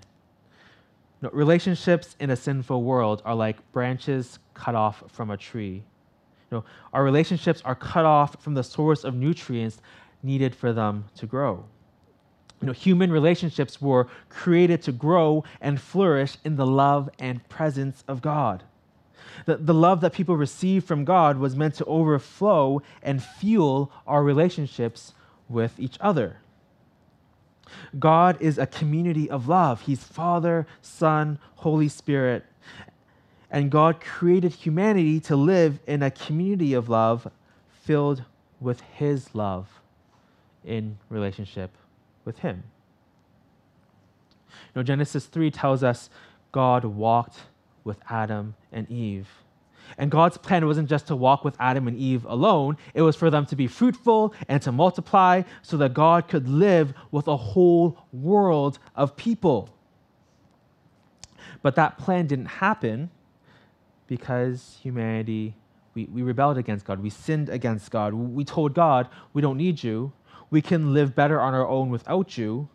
You 1.21 1.27
know, 1.27 1.29
relationships 1.33 2.15
in 2.19 2.31
a 2.31 2.35
sinful 2.35 2.83
world 2.83 3.21
are 3.25 3.35
like 3.35 3.71
branches 3.71 4.39
cut 4.53 4.73
off 4.73 5.03
from 5.07 5.29
a 5.29 5.37
tree. 5.37 5.83
You 6.49 6.57
know, 6.57 6.65
our 6.93 7.03
relationships 7.03 7.61
are 7.63 7.75
cut 7.75 8.05
off 8.05 8.41
from 8.41 8.55
the 8.55 8.63
source 8.63 9.03
of 9.03 9.13
nutrients 9.13 9.81
needed 10.23 10.55
for 10.55 10.73
them 10.73 11.05
to 11.15 11.25
grow. 11.25 11.65
You 12.61 12.67
know, 12.67 12.73
human 12.73 13.11
relationships 13.11 13.81
were 13.81 14.07
created 14.29 14.83
to 14.83 14.91
grow 14.91 15.43
and 15.59 15.81
flourish 15.81 16.37
in 16.45 16.57
the 16.57 16.65
love 16.65 17.09
and 17.17 17.47
presence 17.49 18.03
of 18.07 18.21
God. 18.21 18.63
The, 19.45 19.57
the 19.57 19.73
love 19.73 20.01
that 20.01 20.13
people 20.13 20.37
receive 20.37 20.83
from 20.83 21.03
God 21.03 21.37
was 21.37 21.55
meant 21.55 21.75
to 21.75 21.85
overflow 21.85 22.83
and 23.01 23.23
fuel 23.23 23.91
our 24.05 24.23
relationships 24.23 25.13
with 25.49 25.79
each 25.79 25.97
other. 25.99 26.37
God 27.97 28.37
is 28.39 28.57
a 28.57 28.67
community 28.67 29.29
of 29.29 29.47
love. 29.47 29.81
He's 29.81 30.03
Father, 30.03 30.67
Son, 30.81 31.39
Holy 31.55 31.87
Spirit. 31.87 32.45
And 33.49 33.71
God 33.71 34.01
created 34.01 34.53
humanity 34.53 35.19
to 35.21 35.35
live 35.35 35.79
in 35.87 36.03
a 36.03 36.11
community 36.11 36.73
of 36.73 36.89
love 36.89 37.27
filled 37.83 38.23
with 38.59 38.81
His 38.81 39.33
love 39.33 39.67
in 40.63 40.97
relationship 41.09 41.71
with 42.25 42.39
him. 42.39 42.63
You 44.49 44.79
know, 44.79 44.83
Genesis 44.83 45.25
3 45.25 45.51
tells 45.51 45.83
us 45.83 46.09
God 46.51 46.85
walked 46.85 47.41
with 47.83 47.97
Adam 48.09 48.55
and 48.71 48.89
Eve. 48.89 49.27
And 49.97 50.09
God's 50.09 50.37
plan 50.37 50.65
wasn't 50.65 50.89
just 50.89 51.07
to 51.07 51.15
walk 51.15 51.43
with 51.43 51.55
Adam 51.59 51.87
and 51.87 51.97
Eve 51.97 52.25
alone, 52.25 52.77
it 52.93 53.01
was 53.01 53.15
for 53.15 53.29
them 53.29 53.45
to 53.47 53.55
be 53.55 53.67
fruitful 53.67 54.33
and 54.47 54.61
to 54.61 54.71
multiply 54.71 55.43
so 55.61 55.77
that 55.77 55.93
God 55.93 56.27
could 56.27 56.47
live 56.47 56.93
with 57.11 57.27
a 57.27 57.35
whole 57.35 57.97
world 58.13 58.79
of 58.95 59.17
people. 59.17 59.69
But 61.61 61.75
that 61.75 61.97
plan 61.97 62.27
didn't 62.27 62.45
happen 62.45 63.09
because 64.07 64.77
humanity, 64.81 65.55
we, 65.93 66.05
we 66.05 66.21
rebelled 66.21 66.57
against 66.57 66.85
God. 66.85 66.99
We 67.01 67.09
sinned 67.09 67.49
against 67.49 67.91
God. 67.91 68.13
We 68.13 68.43
told 68.43 68.73
God, 68.73 69.07
we 69.33 69.41
don't 69.41 69.57
need 69.57 69.83
you. 69.83 70.11
We 70.51 70.61
can 70.61 70.93
live 70.93 71.15
better 71.15 71.39
on 71.39 71.53
our 71.53 71.67
own 71.67 71.89
without 71.89 72.37
you. 72.37 72.67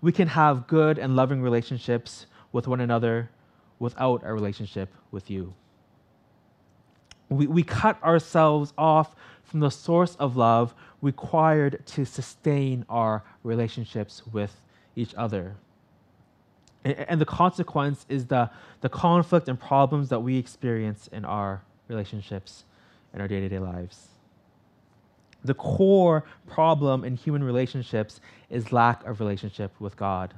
We 0.00 0.12
can 0.12 0.28
have 0.28 0.66
good 0.66 0.98
and 0.98 1.16
loving 1.16 1.42
relationships 1.42 2.26
with 2.52 2.68
one 2.68 2.80
another 2.80 3.28
without 3.80 4.22
a 4.24 4.32
relationship 4.32 4.88
with 5.10 5.28
you. 5.28 5.52
We, 7.28 7.48
we 7.48 7.64
cut 7.64 8.00
ourselves 8.02 8.72
off 8.78 9.16
from 9.42 9.60
the 9.60 9.70
source 9.70 10.14
of 10.16 10.36
love 10.36 10.74
required 11.02 11.84
to 11.86 12.04
sustain 12.04 12.86
our 12.88 13.24
relationships 13.42 14.22
with 14.32 14.54
each 14.94 15.14
other. 15.16 15.56
And, 16.84 16.94
and 16.94 17.20
the 17.20 17.26
consequence 17.26 18.06
is 18.08 18.26
the, 18.26 18.50
the 18.80 18.88
conflict 18.88 19.48
and 19.48 19.58
problems 19.58 20.08
that 20.10 20.20
we 20.20 20.38
experience 20.38 21.08
in 21.08 21.24
our 21.24 21.62
relationships 21.88 22.64
in 23.12 23.20
our 23.20 23.28
day 23.28 23.40
to 23.40 23.48
day 23.48 23.58
lives 23.58 24.13
the 25.44 25.54
core 25.54 26.24
problem 26.46 27.04
in 27.04 27.16
human 27.16 27.44
relationships 27.44 28.20
is 28.48 28.72
lack 28.72 29.04
of 29.04 29.20
relationship 29.20 29.72
with 29.78 29.96
God. 29.96 30.34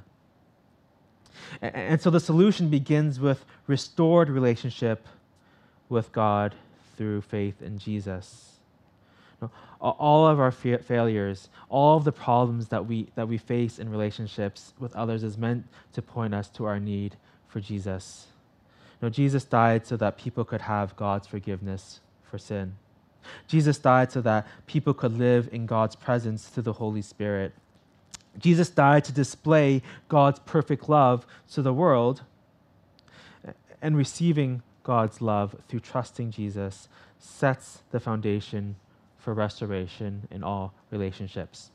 And 1.61 2.01
so 2.01 2.09
the 2.09 2.19
solution 2.19 2.69
begins 2.69 3.19
with 3.19 3.45
restored 3.67 4.29
relationship 4.29 5.07
with 5.87 6.11
God 6.11 6.55
through 6.97 7.21
faith 7.21 7.61
in 7.61 7.77
Jesus. 7.77 8.57
All 9.79 10.27
of 10.27 10.39
our 10.39 10.51
fa- 10.51 10.79
failures, 10.79 11.49
all 11.69 11.97
of 11.97 12.03
the 12.03 12.11
problems 12.11 12.69
that 12.69 12.87
we, 12.87 13.09
that 13.15 13.27
we 13.27 13.37
face 13.37 13.77
in 13.77 13.89
relationships 13.89 14.73
with 14.79 14.95
others 14.95 15.23
is 15.23 15.37
meant 15.37 15.65
to 15.93 16.01
point 16.01 16.33
us 16.33 16.49
to 16.49 16.65
our 16.65 16.79
need 16.79 17.15
for 17.47 17.61
Jesus. 17.61 18.27
Jesus 19.11 19.45
died 19.45 19.85
so 19.85 19.95
that 19.97 20.17
people 20.17 20.43
could 20.43 20.61
have 20.61 20.95
God's 20.95 21.27
forgiveness 21.27 22.01
for 22.23 22.39
sin. 22.39 22.73
Jesus 23.47 23.77
died 23.77 24.11
so 24.11 24.21
that 24.21 24.47
people 24.65 24.93
could 24.93 25.17
live 25.17 25.49
in 25.51 25.65
God's 25.65 25.95
presence 25.95 26.47
through 26.47 26.63
the 26.63 26.73
Holy 26.73 27.01
Spirit. 27.01 27.53
Jesus 28.37 28.69
died 28.69 29.03
to 29.05 29.11
display 29.11 29.81
God's 30.09 30.39
perfect 30.39 30.87
love 30.89 31.25
to 31.53 31.61
the 31.61 31.73
world, 31.73 32.21
and 33.81 33.95
receiving 33.95 34.61
God's 34.83 35.21
love 35.21 35.55
through 35.67 35.81
trusting 35.81 36.31
Jesus 36.31 36.87
sets 37.19 37.79
the 37.91 37.99
foundation 37.99 38.75
for 39.17 39.33
restoration 39.33 40.27
in 40.31 40.43
all 40.43 40.73
relationships. 40.91 41.71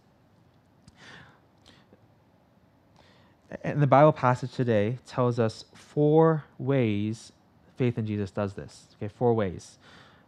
And 3.63 3.83
the 3.83 3.87
Bible 3.87 4.13
passage 4.13 4.53
today 4.53 4.99
tells 5.07 5.39
us 5.39 5.65
four 5.75 6.45
ways 6.59 7.33
faith 7.77 7.99
in 7.99 8.07
Jesus 8.07 8.31
does 8.31 8.55
this. 8.55 8.87
Okay, 8.97 9.09
four 9.09 9.35
ways. 9.35 9.79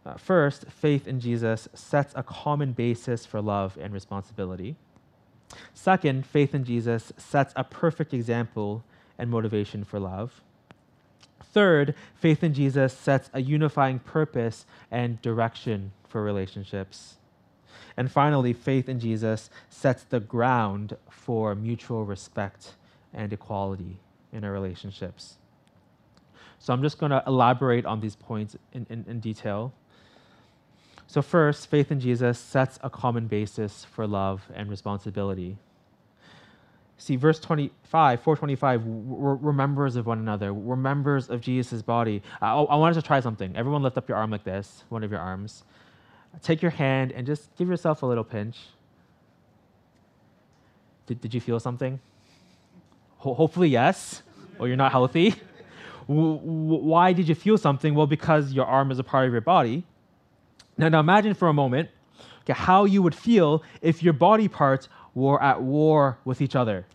Uh, 0.05 0.15
first, 0.15 0.65
faith 0.69 1.07
in 1.07 1.19
Jesus 1.19 1.67
sets 1.73 2.13
a 2.15 2.23
common 2.23 2.73
basis 2.73 3.25
for 3.25 3.41
love 3.41 3.77
and 3.81 3.93
responsibility. 3.93 4.75
Second, 5.73 6.25
faith 6.25 6.53
in 6.53 6.63
Jesus 6.63 7.11
sets 7.17 7.53
a 7.55 7.63
perfect 7.63 8.13
example 8.13 8.83
and 9.17 9.29
motivation 9.29 9.83
for 9.83 9.99
love. 9.99 10.41
Third, 11.43 11.95
faith 12.15 12.43
in 12.43 12.53
Jesus 12.53 12.93
sets 12.93 13.29
a 13.33 13.41
unifying 13.41 13.99
purpose 13.99 14.65
and 14.91 15.21
direction 15.21 15.91
for 16.07 16.21
relationships. 16.21 17.15
And 17.97 18.11
finally, 18.11 18.53
faith 18.53 18.89
in 18.89 18.99
Jesus 18.99 19.49
sets 19.69 20.03
the 20.03 20.19
ground 20.19 20.97
for 21.09 21.55
mutual 21.55 22.03
respect 22.03 22.73
and 23.13 23.31
equality 23.31 23.99
in 24.33 24.43
our 24.43 24.51
relationships. 24.51 25.37
So 26.59 26.73
I'm 26.73 26.81
just 26.81 26.97
going 26.97 27.11
to 27.11 27.23
elaborate 27.25 27.85
on 27.85 28.01
these 28.01 28.15
points 28.15 28.57
in, 28.73 28.85
in, 28.89 29.05
in, 29.07 29.19
detail. 29.19 29.71
So, 31.07 31.21
first, 31.21 31.67
faith 31.67 31.91
in 31.91 31.99
Jesus 31.99 32.39
sets 32.39 32.79
a 32.81 32.89
common 32.89 33.27
basis 33.27 33.85
for 33.85 34.07
love 34.07 34.43
and 34.53 34.69
responsibility. 34.69 35.57
See, 36.97 37.17
verse 37.17 37.39
25, 37.39 38.21
425, 38.21 38.85
we're, 38.85 39.51
members 39.51 39.95
of 39.97 40.05
one 40.05 40.19
another. 40.19 40.53
We're 40.53 40.77
members 40.77 41.29
of 41.29 41.41
Jesus' 41.41 41.81
body. 41.81 42.21
I, 42.41 42.53
I 42.53 42.75
wanted 42.75 42.95
to 42.95 43.01
try 43.01 43.19
something. 43.19 43.55
Everyone 43.55 43.83
lift 43.83 43.97
up 43.97 44.07
your 44.07 44.17
arm 44.17 44.31
like 44.31 44.45
this, 44.45 44.85
one 44.89 45.03
of 45.03 45.11
your 45.11 45.19
arms. 45.19 45.63
Take 46.41 46.61
your 46.61 46.71
hand 46.71 47.11
and 47.11 47.27
just 47.27 47.53
give 47.57 47.67
yourself 47.67 48.01
a 48.01 48.05
little 48.05 48.23
pinch. 48.23 48.57
Did, 51.07 51.21
did 51.21 51.33
you 51.33 51.41
feel 51.41 51.59
something? 51.59 51.99
Ho- 53.17 53.33
hopefully, 53.33 53.69
yes, 53.69 54.23
or 54.57 54.67
you're 54.67 54.77
not 54.77 54.91
healthy. 54.91 55.35
Why 56.07 57.13
did 57.13 57.27
you 57.27 57.35
feel 57.35 57.57
something? 57.57 57.93
Well, 57.93 58.07
because 58.07 58.53
your 58.53 58.65
arm 58.65 58.91
is 58.91 58.99
a 58.99 59.03
part 59.03 59.25
of 59.27 59.31
your 59.31 59.41
body. 59.41 59.83
Now, 60.77 60.89
now 60.89 60.99
imagine 60.99 61.33
for 61.33 61.47
a 61.47 61.53
moment 61.53 61.89
okay, 62.43 62.53
how 62.53 62.85
you 62.85 63.01
would 63.01 63.15
feel 63.15 63.63
if 63.81 64.03
your 64.03 64.13
body 64.13 64.47
parts 64.47 64.87
were 65.13 65.41
at 65.41 65.61
war 65.61 66.17
with 66.25 66.41
each 66.41 66.55
other. 66.55 66.85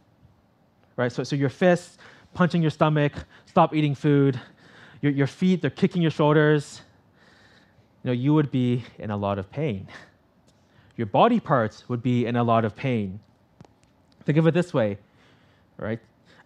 Right? 0.96 1.10
So, 1.10 1.24
so 1.24 1.36
your 1.36 1.48
fists 1.48 1.98
punching 2.34 2.62
your 2.62 2.70
stomach, 2.70 3.12
stop 3.46 3.74
eating 3.74 3.94
food, 3.94 4.40
your, 5.00 5.12
your 5.12 5.26
feet, 5.26 5.62
they're 5.62 5.70
kicking 5.70 6.02
your 6.02 6.10
shoulders. 6.10 6.82
You 8.02 8.08
know, 8.08 8.12
you 8.12 8.34
would 8.34 8.50
be 8.50 8.84
in 8.98 9.10
a 9.10 9.16
lot 9.16 9.38
of 9.38 9.50
pain. 9.50 9.88
Your 10.96 11.06
body 11.06 11.40
parts 11.40 11.88
would 11.88 12.02
be 12.02 12.26
in 12.26 12.36
a 12.36 12.44
lot 12.44 12.64
of 12.64 12.76
pain. 12.76 13.20
Think 14.24 14.38
of 14.38 14.46
it 14.46 14.54
this 14.54 14.74
way, 14.74 14.98
right? 15.78 15.98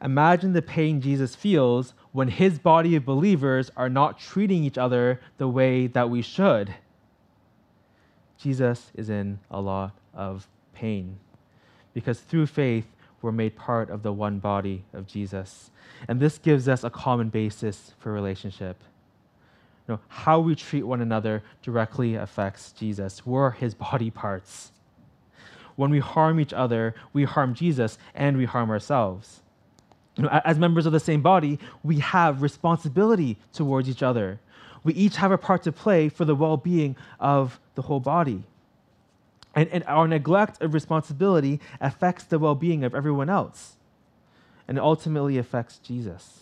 Imagine 0.02 0.52
the 0.52 0.62
pain 0.62 1.00
Jesus 1.00 1.34
feels 1.34 1.94
when 2.12 2.28
his 2.28 2.58
body 2.58 2.94
of 2.94 3.04
believers 3.04 3.70
are 3.76 3.88
not 3.88 4.18
treating 4.18 4.62
each 4.62 4.78
other 4.78 5.20
the 5.38 5.48
way 5.48 5.88
that 5.88 6.08
we 6.08 6.22
should. 6.22 6.74
Jesus 8.44 8.90
is 8.94 9.08
in 9.08 9.38
a 9.50 9.58
lot 9.58 9.92
of 10.12 10.46
pain 10.74 11.18
because 11.94 12.20
through 12.20 12.44
faith, 12.44 12.84
we're 13.22 13.32
made 13.32 13.56
part 13.56 13.88
of 13.88 14.02
the 14.02 14.12
one 14.12 14.38
body 14.38 14.84
of 14.92 15.06
Jesus. 15.06 15.70
And 16.06 16.20
this 16.20 16.36
gives 16.36 16.68
us 16.68 16.84
a 16.84 16.90
common 16.90 17.30
basis 17.30 17.94
for 17.98 18.12
relationship. 18.12 18.76
You 19.88 19.94
know, 19.94 20.00
how 20.08 20.40
we 20.40 20.54
treat 20.54 20.82
one 20.82 21.00
another 21.00 21.42
directly 21.62 22.16
affects 22.16 22.72
Jesus. 22.72 23.24
We're 23.24 23.52
his 23.52 23.74
body 23.88 24.10
parts. 24.10 24.72
When 25.76 25.90
we 25.90 26.00
harm 26.00 26.38
each 26.38 26.52
other, 26.52 26.94
we 27.14 27.24
harm 27.24 27.54
Jesus 27.54 27.96
and 28.14 28.36
we 28.36 28.44
harm 28.44 28.68
ourselves. 28.68 29.40
You 30.16 30.24
know, 30.24 30.40
as 30.44 30.58
members 30.58 30.84
of 30.84 30.92
the 30.92 31.00
same 31.00 31.22
body, 31.22 31.58
we 31.82 32.00
have 32.00 32.42
responsibility 32.42 33.38
towards 33.54 33.88
each 33.88 34.02
other. 34.02 34.38
We 34.84 34.92
each 34.92 35.16
have 35.16 35.32
a 35.32 35.38
part 35.38 35.62
to 35.64 35.72
play 35.72 36.08
for 36.08 36.24
the 36.24 36.34
well 36.34 36.56
being 36.56 36.96
of 37.18 37.58
the 37.74 37.82
whole 37.82 38.00
body. 38.00 38.44
And, 39.54 39.68
and 39.70 39.84
our 39.84 40.06
neglect 40.06 40.62
of 40.62 40.74
responsibility 40.74 41.60
affects 41.80 42.24
the 42.24 42.38
well 42.38 42.54
being 42.54 42.84
of 42.84 42.94
everyone 42.94 43.30
else 43.30 43.76
and 44.68 44.78
ultimately 44.78 45.38
affects 45.38 45.78
Jesus. 45.78 46.40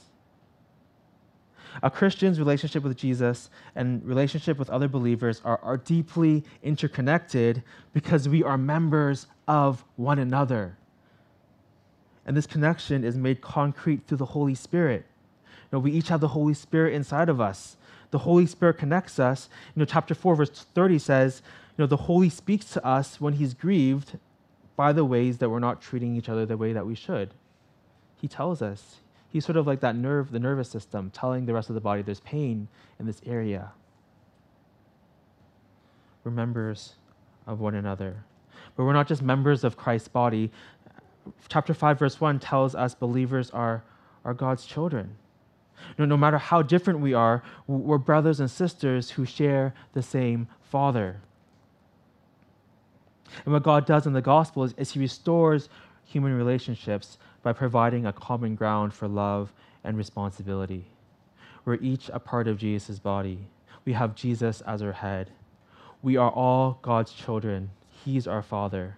A 1.83 1.91
Christian's 1.91 2.39
relationship 2.39 2.83
with 2.83 2.97
Jesus 2.97 3.49
and 3.75 4.05
relationship 4.05 4.59
with 4.59 4.69
other 4.69 4.89
believers 4.89 5.41
are, 5.45 5.59
are 5.63 5.79
deeply 5.79 6.45
interconnected 6.63 7.63
because 7.95 8.29
we 8.29 8.43
are 8.43 8.59
members 8.59 9.27
of 9.49 9.85
one 9.97 10.19
another. 10.19 10.77
And 12.27 12.37
this 12.37 12.47
connection 12.47 13.05
is 13.05 13.17
made 13.17 13.41
concrete 13.41 14.07
through 14.07 14.19
the 14.19 14.27
Holy 14.27 14.55
Spirit. 14.55 15.07
You 15.45 15.79
know, 15.79 15.79
we 15.79 15.93
each 15.93 16.09
have 16.09 16.21
the 16.21 16.29
Holy 16.29 16.55
Spirit 16.55 16.95
inside 16.95 17.29
of 17.29 17.41
us. 17.41 17.77
The 18.13 18.19
Holy 18.19 18.47
Spirit 18.47 18.79
connects 18.79 19.19
us. 19.19 19.49
You 19.75 19.81
know, 19.81 19.87
chapter 19.87 20.15
4, 20.15 20.37
verse 20.37 20.67
30 20.75 20.99
says, 20.99 21.43
you 21.77 21.83
know, 21.83 21.87
the 21.87 21.97
Holy 21.97 22.29
speaks 22.29 22.67
to 22.67 22.87
us 22.87 23.21
when 23.21 23.35
he's 23.35 23.55
grieved 23.55 24.19
by 24.77 24.93
the 24.93 25.05
ways 25.05 25.39
that 25.39 25.49
we're 25.49 25.59
not 25.59 25.81
treating 25.81 26.15
each 26.15 26.29
other 26.29 26.45
the 26.45 26.57
way 26.57 26.73
that 26.75 26.87
we 26.87 26.95
should. 26.95 27.33
He 28.21 28.29
tells 28.29 28.63
us. 28.63 28.97
He's 29.29 29.47
sort 29.47 29.57
of 29.57 29.67
like 29.67 29.81
that 29.81 29.97
nerve, 29.97 30.31
the 30.31 30.39
nervous 30.39 30.69
system, 30.69 31.11
telling 31.11 31.47
the 31.47 31.55
rest 31.55 31.71
of 31.71 31.75
the 31.75 31.81
body 31.81 32.03
there's 32.03 32.21
pain 32.21 32.69
in 33.01 33.07
this 33.07 33.23
area. 33.25 33.73
We're 36.23 36.33
members 36.33 36.97
of 37.47 37.61
one 37.61 37.75
another. 37.75 38.25
But 38.77 38.85
we're 38.85 38.93
not 38.93 39.09
just 39.09 39.23
members 39.23 39.65
of 39.65 39.79
Christ's 39.79 40.09
body. 40.09 40.51
Chapter 41.49 41.73
5, 41.73 41.99
verse 41.99 42.21
1 42.21 42.41
tells 42.41 42.75
us 42.75 42.95
believers 42.95 43.51
are, 43.51 43.83
are 44.25 44.35
God's 44.35 44.67
children. 44.67 45.17
No, 45.99 46.05
no 46.05 46.17
matter 46.17 46.39
how 46.39 46.63
different 46.63 47.01
we 47.01 47.15
are, 47.15 47.43
we're 47.67 47.99
brothers 47.99 48.41
and 48.41 48.51
sisters 48.51 49.11
who 49.11 49.25
share 49.25 49.75
the 49.93 50.03
same 50.03 50.49
Father. 50.63 51.21
And 53.45 53.53
what 53.53 53.63
God 53.63 53.87
does 53.87 54.07
in 54.07 54.13
the 54.13 54.23
gospel 54.23 54.65
is, 54.65 54.75
is 54.77 54.93
He 54.93 55.01
restores 55.01 55.69
human 56.05 56.37
relationships 56.37 57.19
by 57.43 57.53
providing 57.53 58.07
a 58.07 58.13
common 58.13 58.55
ground 58.55 58.93
for 58.93 59.09
love 59.09 59.53
and 59.85 59.97
responsibility. 59.97 60.85
We're 61.65 61.75
each 61.75 62.11
a 62.13 62.19
part 62.19 62.49
of 62.49 62.59
Jesus' 62.59 62.99
body. 62.99 63.47
We 63.85 63.93
have 63.95 64.15
Jesus 64.15 64.61
as 64.63 64.83
our 64.83 64.93
head. 64.93 65.31
We 66.03 66.17
are 66.17 66.31
all 66.31 66.79
God's 66.83 67.13
children. 67.13 67.71
He's 68.05 68.27
our 68.27 68.43
Father. 68.43 68.97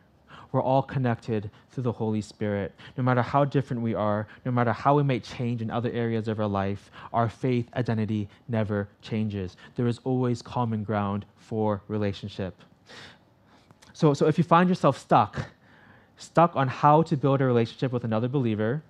We're 0.54 0.62
all 0.62 0.84
connected 0.84 1.50
through 1.72 1.82
the 1.82 1.90
Holy 1.90 2.20
Spirit. 2.20 2.76
No 2.96 3.02
matter 3.02 3.22
how 3.22 3.44
different 3.44 3.82
we 3.82 3.92
are, 3.92 4.28
no 4.44 4.52
matter 4.52 4.72
how 4.72 4.94
we 4.94 5.02
may 5.02 5.18
change 5.18 5.60
in 5.60 5.68
other 5.68 5.90
areas 5.90 6.28
of 6.28 6.38
our 6.38 6.46
life, 6.46 6.92
our 7.12 7.28
faith 7.28 7.68
identity 7.74 8.28
never 8.46 8.88
changes. 9.02 9.56
There 9.74 9.88
is 9.88 9.98
always 10.04 10.42
common 10.42 10.84
ground 10.84 11.26
for 11.34 11.82
relationship. 11.88 12.54
So, 13.94 14.14
so 14.14 14.28
if 14.28 14.38
you 14.38 14.44
find 14.44 14.68
yourself 14.68 14.96
stuck, 14.96 15.50
stuck 16.18 16.54
on 16.54 16.68
how 16.68 17.02
to 17.02 17.16
build 17.16 17.40
a 17.40 17.44
relationship 17.46 17.90
with 17.90 18.04
another 18.04 18.28
believer, 18.28 18.84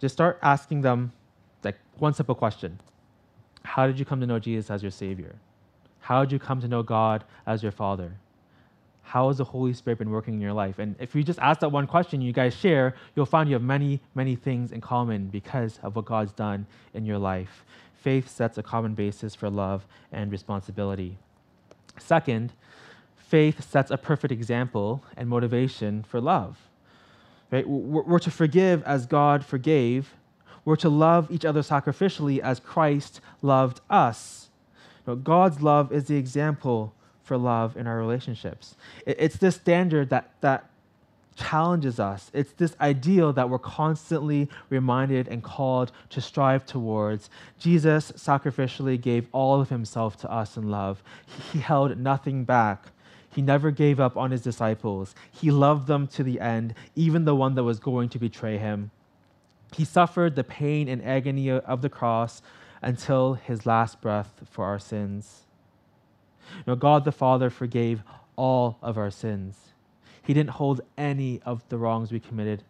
just 0.00 0.14
start 0.14 0.40
asking 0.42 0.80
them 0.80 1.12
like 1.62 1.78
one 1.98 2.14
simple 2.14 2.34
question. 2.34 2.80
How 3.62 3.86
did 3.86 3.96
you 3.96 4.04
come 4.04 4.18
to 4.18 4.26
know 4.26 4.40
Jesus 4.40 4.72
as 4.72 4.82
your 4.82 4.90
Savior? 4.90 5.36
How 6.00 6.24
did 6.24 6.32
you 6.32 6.40
come 6.40 6.60
to 6.62 6.66
know 6.66 6.82
God 6.82 7.22
as 7.46 7.62
your 7.62 7.70
Father? 7.70 8.14
How 9.04 9.28
has 9.28 9.38
the 9.38 9.44
Holy 9.44 9.74
Spirit 9.74 9.98
been 9.98 10.10
working 10.10 10.34
in 10.34 10.40
your 10.40 10.52
life? 10.52 10.78
And 10.78 10.96
if 10.98 11.14
you 11.14 11.22
just 11.22 11.38
ask 11.38 11.60
that 11.60 11.68
one 11.68 11.86
question, 11.86 12.20
you 12.20 12.32
guys 12.32 12.54
share, 12.54 12.94
you'll 13.14 13.26
find 13.26 13.48
you 13.48 13.54
have 13.54 13.62
many, 13.62 14.00
many 14.14 14.34
things 14.34 14.72
in 14.72 14.80
common 14.80 15.28
because 15.28 15.78
of 15.82 15.94
what 15.94 16.06
God's 16.06 16.32
done 16.32 16.66
in 16.94 17.04
your 17.04 17.18
life. 17.18 17.64
Faith 18.00 18.28
sets 18.28 18.58
a 18.58 18.62
common 18.62 18.94
basis 18.94 19.34
for 19.34 19.48
love 19.48 19.86
and 20.10 20.32
responsibility. 20.32 21.18
Second, 21.98 22.52
faith 23.16 23.70
sets 23.70 23.90
a 23.90 23.96
perfect 23.96 24.32
example 24.32 25.04
and 25.16 25.28
motivation 25.28 26.02
for 26.02 26.20
love. 26.20 26.58
Right? 27.50 27.68
We're 27.68 28.18
to 28.18 28.30
forgive 28.30 28.82
as 28.84 29.06
God 29.06 29.44
forgave. 29.44 30.14
We're 30.64 30.76
to 30.76 30.88
love 30.88 31.30
each 31.30 31.44
other 31.44 31.60
sacrificially 31.60 32.40
as 32.40 32.58
Christ 32.58 33.20
loved 33.42 33.80
us. 33.90 34.48
God's 35.22 35.60
love 35.60 35.92
is 35.92 36.06
the 36.06 36.16
example 36.16 36.94
for 37.24 37.36
love 37.36 37.76
in 37.76 37.86
our 37.86 37.98
relationships. 37.98 38.76
It's 39.06 39.36
this 39.36 39.56
standard 39.56 40.10
that, 40.10 40.30
that 40.40 40.70
challenges 41.36 41.98
us. 41.98 42.30
It's 42.32 42.52
this 42.52 42.76
ideal 42.80 43.32
that 43.32 43.50
we're 43.50 43.58
constantly 43.58 44.48
reminded 44.70 45.26
and 45.28 45.42
called 45.42 45.90
to 46.10 46.20
strive 46.20 46.64
towards. 46.64 47.28
Jesus 47.58 48.12
sacrificially 48.12 49.00
gave 49.00 49.26
all 49.32 49.60
of 49.60 49.70
himself 49.70 50.16
to 50.18 50.30
us 50.30 50.56
in 50.56 50.70
love, 50.70 51.02
he 51.52 51.58
held 51.58 51.98
nothing 51.98 52.44
back. 52.44 52.86
He 53.34 53.42
never 53.42 53.72
gave 53.72 53.98
up 53.98 54.16
on 54.16 54.30
his 54.30 54.42
disciples. 54.42 55.12
He 55.32 55.50
loved 55.50 55.88
them 55.88 56.06
to 56.08 56.22
the 56.22 56.38
end, 56.38 56.72
even 56.94 57.24
the 57.24 57.34
one 57.34 57.56
that 57.56 57.64
was 57.64 57.80
going 57.80 58.08
to 58.10 58.18
betray 58.20 58.58
him. 58.58 58.92
He 59.74 59.84
suffered 59.84 60.36
the 60.36 60.44
pain 60.44 60.88
and 60.88 61.04
agony 61.04 61.50
of 61.50 61.82
the 61.82 61.88
cross 61.88 62.42
until 62.80 63.34
his 63.34 63.66
last 63.66 64.00
breath 64.00 64.42
for 64.48 64.64
our 64.64 64.78
sins. 64.78 65.43
Now, 66.66 66.74
God 66.74 67.04
the 67.04 67.12
Father 67.12 67.50
forgave 67.50 68.02
all 68.36 68.78
of 68.82 68.98
our 68.98 69.10
sins. 69.10 69.58
He 70.22 70.34
didn't 70.34 70.50
hold 70.50 70.80
any 70.96 71.40
of 71.44 71.68
the 71.68 71.78
wrongs 71.78 72.10
we 72.10 72.20
committed 72.20 72.62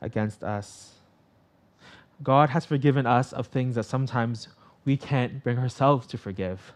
against 0.00 0.42
us. 0.42 0.92
God 2.22 2.50
has 2.50 2.64
forgiven 2.64 3.06
us 3.06 3.32
of 3.32 3.48
things 3.48 3.74
that 3.74 3.84
sometimes 3.84 4.48
we 4.84 4.96
can't 4.96 5.42
bring 5.44 5.58
ourselves 5.58 6.06
to 6.08 6.18
forgive. 6.18 6.72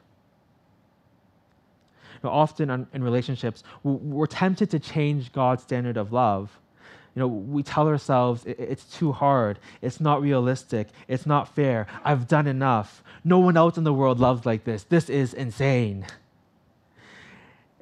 Now, 2.22 2.30
often 2.30 2.86
in 2.92 3.02
relationships, 3.02 3.62
we're 3.82 4.26
tempted 4.26 4.70
to 4.70 4.78
change 4.78 5.32
God's 5.32 5.62
standard 5.62 5.96
of 5.96 6.12
love. 6.12 6.58
You 7.14 7.20
know, 7.20 7.28
we 7.28 7.62
tell 7.62 7.88
ourselves 7.88 8.44
it's 8.46 8.84
too 8.84 9.10
hard, 9.10 9.58
it's 9.80 10.00
not 10.00 10.20
realistic, 10.20 10.88
it's 11.08 11.26
not 11.26 11.54
fair, 11.54 11.86
I've 12.04 12.28
done 12.28 12.46
enough. 12.46 13.02
No 13.24 13.38
one 13.38 13.56
else 13.56 13.78
in 13.78 13.84
the 13.84 13.92
world 13.92 14.20
loves 14.20 14.46
like 14.46 14.64
this. 14.64 14.84
This 14.84 15.10
is 15.10 15.34
insane. 15.34 16.06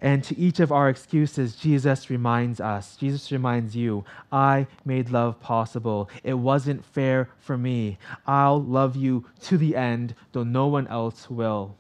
And 0.01 0.23
to 0.25 0.39
each 0.39 0.61
of 0.61 0.71
our 0.71 0.89
excuses, 0.89 1.57
Jesus 1.57 2.09
reminds 2.09 2.61
us, 2.61 2.95
Jesus 2.97 3.33
reminds 3.33 3.75
you, 3.75 4.05
I 4.31 4.69
made 4.85 5.11
love 5.11 5.41
possible. 5.41 6.09
It 6.23 6.35
wasn't 6.35 6.85
fair 6.85 7.31
for 7.41 7.59
me. 7.59 7.99
I'll 8.25 8.63
love 8.63 8.95
you 8.95 9.27
to 9.43 9.59
the 9.59 9.75
end, 9.75 10.15
though 10.33 10.45
no 10.45 10.69
one 10.69 10.87
else 10.87 11.29
will. 11.29 11.75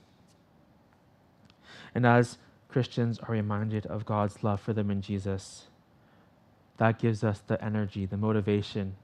And 1.94 2.04
as 2.04 2.38
Christians 2.68 3.20
are 3.20 3.32
reminded 3.32 3.86
of 3.86 4.04
God's 4.04 4.42
love 4.42 4.60
for 4.60 4.72
them 4.72 4.90
in 4.90 5.00
Jesus, 5.00 5.68
that 6.78 6.98
gives 6.98 7.22
us 7.22 7.40
the 7.46 7.62
energy, 7.64 8.04
the 8.04 8.16
motivation 8.16 8.96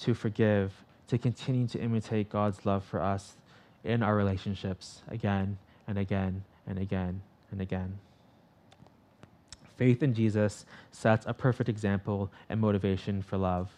to 0.00 0.12
forgive, 0.12 0.84
to 1.08 1.16
continue 1.16 1.66
to 1.68 1.80
imitate 1.80 2.28
God's 2.28 2.66
love 2.66 2.84
for 2.84 3.00
us 3.00 3.36
in 3.84 4.02
our 4.02 4.14
relationships 4.14 5.02
again 5.08 5.56
and 5.86 5.98
again 5.98 6.44
and 6.66 6.78
again 6.78 7.22
and 7.50 7.60
again 7.60 7.98
faith 9.76 10.02
in 10.02 10.14
Jesus 10.14 10.64
sets 10.90 11.26
a 11.26 11.34
perfect 11.34 11.68
example 11.68 12.30
and 12.48 12.60
motivation 12.60 13.22
for 13.22 13.36
love. 13.36 13.70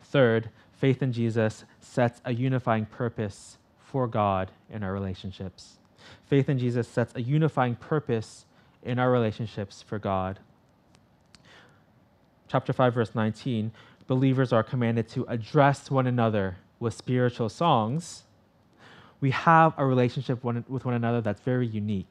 Third, 0.00 0.50
faith 0.72 1.02
in 1.02 1.12
Jesus 1.12 1.64
sets 1.80 2.20
a 2.24 2.32
unifying 2.32 2.86
purpose 2.86 3.58
for 3.78 4.06
God 4.06 4.50
in 4.70 4.82
our 4.82 4.92
relationships. 4.92 5.78
Faith 6.26 6.48
in 6.48 6.58
Jesus 6.58 6.86
sets 6.86 7.14
a 7.14 7.22
unifying 7.22 7.74
purpose 7.74 8.46
in 8.82 8.98
our 8.98 9.10
relationships 9.10 9.82
for 9.82 9.98
God. 9.98 10.38
Chapter 12.48 12.72
5, 12.72 12.94
verse 12.94 13.14
19 13.14 13.72
believers 14.06 14.52
are 14.52 14.62
commanded 14.62 15.08
to 15.08 15.24
address 15.28 15.90
one 15.90 16.06
another 16.06 16.56
with 16.78 16.94
spiritual 16.94 17.48
songs. 17.48 18.24
We 19.20 19.30
have 19.30 19.72
a 19.78 19.86
relationship 19.86 20.44
with 20.44 20.84
one 20.84 20.94
another 20.94 21.20
that's 21.20 21.40
very 21.40 21.66
unique 21.66 22.10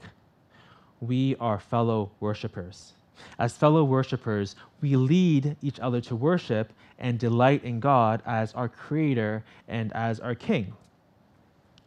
we 1.08 1.36
are 1.40 1.60
fellow 1.60 2.12
worshipers. 2.20 2.94
As 3.38 3.56
fellow 3.56 3.84
worshipers, 3.84 4.56
we 4.82 4.96
lead 4.96 5.56
each 5.62 5.80
other 5.80 6.02
to 6.02 6.16
worship 6.16 6.74
and 7.00 7.20
delight 7.20 7.64
in 7.64 7.80
God 7.80 8.22
as 8.26 8.54
our 8.54 8.70
creator 8.70 9.44
and 9.68 9.92
as 9.94 10.20
our 10.20 10.36
king. 10.36 10.74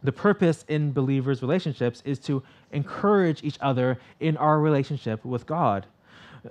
The 0.03 0.11
purpose 0.11 0.63
in 0.67 0.93
believers' 0.93 1.41
relationships 1.41 2.01
is 2.05 2.19
to 2.19 2.43
encourage 2.71 3.43
each 3.43 3.57
other 3.61 3.99
in 4.19 4.37
our 4.37 4.59
relationship 4.59 5.25
with 5.25 5.45
God. 5.45 5.85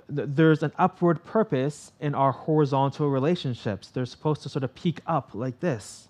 There's 0.09 0.63
an 0.63 0.73
upward 0.77 1.23
purpose 1.23 1.93
in 2.01 2.13
our 2.13 2.31
horizontal 2.31 3.09
relationships. 3.09 3.87
They're 3.87 4.05
supposed 4.05 4.43
to 4.43 4.49
sort 4.49 4.63
of 4.63 4.75
peak 4.75 4.99
up 5.07 5.31
like 5.33 5.59
this. 5.59 6.09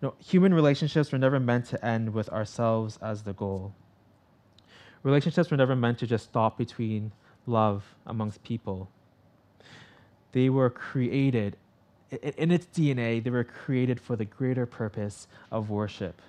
You 0.00 0.08
know, 0.08 0.14
human 0.18 0.54
relationships 0.54 1.10
were 1.10 1.18
never 1.18 1.40
meant 1.40 1.66
to 1.66 1.84
end 1.84 2.12
with 2.12 2.28
ourselves 2.28 2.98
as 3.02 3.22
the 3.22 3.32
goal 3.32 3.74
relationships 5.02 5.50
were 5.50 5.56
never 5.56 5.76
meant 5.76 5.98
to 5.98 6.06
just 6.06 6.24
stop 6.24 6.58
between 6.58 7.12
love 7.46 7.84
amongst 8.06 8.42
people. 8.42 8.88
They 10.32 10.48
were 10.48 10.70
created, 10.70 11.56
in 12.10 12.50
its 12.50 12.66
DNA, 12.66 13.22
they 13.22 13.30
were 13.30 13.44
created 13.44 14.00
for 14.00 14.16
the 14.16 14.24
greater 14.24 14.66
purpose 14.66 15.26
of 15.50 15.70
worship. 15.70 16.20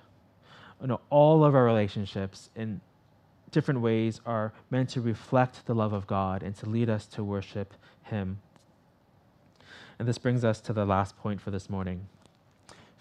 You 0.81 0.87
know, 0.87 1.01
all 1.09 1.43
of 1.43 1.53
our 1.53 1.63
relationships 1.63 2.49
in 2.55 2.81
different 3.51 3.81
ways 3.81 4.21
are 4.25 4.53
meant 4.69 4.89
to 4.89 5.01
reflect 5.01 5.65
the 5.65 5.75
love 5.75 5.93
of 5.93 6.07
God 6.07 6.41
and 6.41 6.55
to 6.57 6.65
lead 6.67 6.89
us 6.89 7.05
to 7.07 7.23
worship 7.23 7.73
Him. 8.03 8.39
And 9.99 10.07
this 10.07 10.17
brings 10.17 10.43
us 10.43 10.59
to 10.61 10.73
the 10.73 10.85
last 10.85 11.17
point 11.17 11.41
for 11.41 11.51
this 11.51 11.69
morning. 11.69 12.07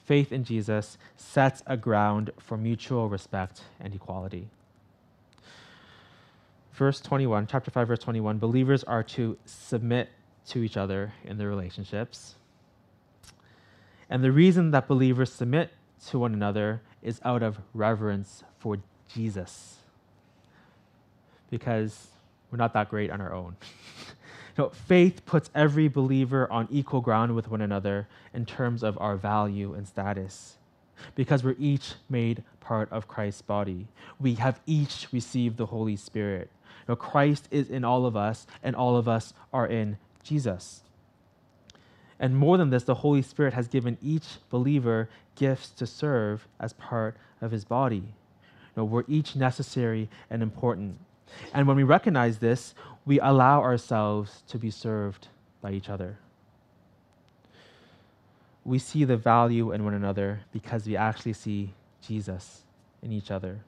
Faith 0.04 0.32
in 0.32 0.44
Jesus 0.44 0.98
sets 1.16 1.62
a 1.66 1.76
ground 1.76 2.30
for 2.38 2.58
mutual 2.58 3.08
respect 3.08 3.62
and 3.78 3.94
equality 3.94 4.48
verse 6.80 6.98
21, 7.02 7.46
chapter 7.46 7.70
5, 7.70 7.88
verse 7.88 7.98
21, 7.98 8.38
believers 8.38 8.82
are 8.84 9.02
to 9.02 9.36
submit 9.44 10.08
to 10.46 10.62
each 10.62 10.78
other 10.78 11.12
in 11.24 11.36
their 11.36 11.50
relationships. 11.50 12.36
And 14.08 14.24
the 14.24 14.32
reason 14.32 14.70
that 14.70 14.88
believers 14.88 15.30
submit 15.30 15.74
to 16.06 16.18
one 16.18 16.32
another 16.32 16.80
is 17.02 17.20
out 17.22 17.42
of 17.42 17.58
reverence 17.74 18.44
for 18.58 18.78
Jesus. 19.14 19.76
Because 21.50 22.06
we're 22.50 22.56
not 22.56 22.72
that 22.72 22.88
great 22.88 23.10
on 23.10 23.20
our 23.20 23.34
own. 23.34 23.56
you 24.08 24.64
know, 24.64 24.68
faith 24.70 25.26
puts 25.26 25.50
every 25.54 25.88
believer 25.88 26.50
on 26.50 26.66
equal 26.70 27.02
ground 27.02 27.34
with 27.34 27.50
one 27.50 27.60
another 27.60 28.08
in 28.32 28.46
terms 28.46 28.82
of 28.82 28.96
our 28.96 29.16
value 29.16 29.74
and 29.74 29.86
status. 29.86 30.56
Because 31.14 31.44
we're 31.44 31.56
each 31.58 31.92
made 32.08 32.42
part 32.60 32.90
of 32.90 33.06
Christ's 33.06 33.42
body. 33.42 33.86
We 34.18 34.36
have 34.36 34.60
each 34.64 35.08
received 35.12 35.58
the 35.58 35.66
Holy 35.66 35.96
Spirit. 35.96 36.50
No, 36.90 36.96
Christ 36.96 37.46
is 37.52 37.70
in 37.70 37.84
all 37.84 38.04
of 38.04 38.16
us, 38.16 38.48
and 38.64 38.74
all 38.74 38.96
of 38.96 39.06
us 39.06 39.32
are 39.52 39.68
in 39.68 39.96
Jesus. 40.24 40.82
And 42.18 42.36
more 42.36 42.58
than 42.58 42.70
this, 42.70 42.82
the 42.82 42.96
Holy 42.96 43.22
Spirit 43.22 43.54
has 43.54 43.68
given 43.68 43.96
each 44.02 44.26
believer 44.50 45.08
gifts 45.36 45.68
to 45.68 45.86
serve 45.86 46.48
as 46.58 46.72
part 46.72 47.16
of 47.40 47.52
his 47.52 47.64
body. 47.64 48.02
You 48.76 48.82
we're 48.82 49.04
each 49.06 49.36
necessary 49.36 50.08
and 50.30 50.42
important. 50.42 50.98
And 51.54 51.68
when 51.68 51.76
we 51.76 51.84
recognize 51.84 52.38
this, 52.38 52.74
we 53.06 53.20
allow 53.20 53.60
ourselves 53.60 54.42
to 54.48 54.58
be 54.58 54.72
served 54.72 55.28
by 55.62 55.70
each 55.70 55.88
other. 55.88 56.18
We 58.64 58.80
see 58.80 59.04
the 59.04 59.16
value 59.16 59.70
in 59.70 59.84
one 59.84 59.94
another 59.94 60.40
because 60.52 60.88
we 60.88 60.96
actually 60.96 61.34
see 61.34 61.72
Jesus 62.02 62.62
in 63.00 63.12
each 63.12 63.30
other. 63.30 63.60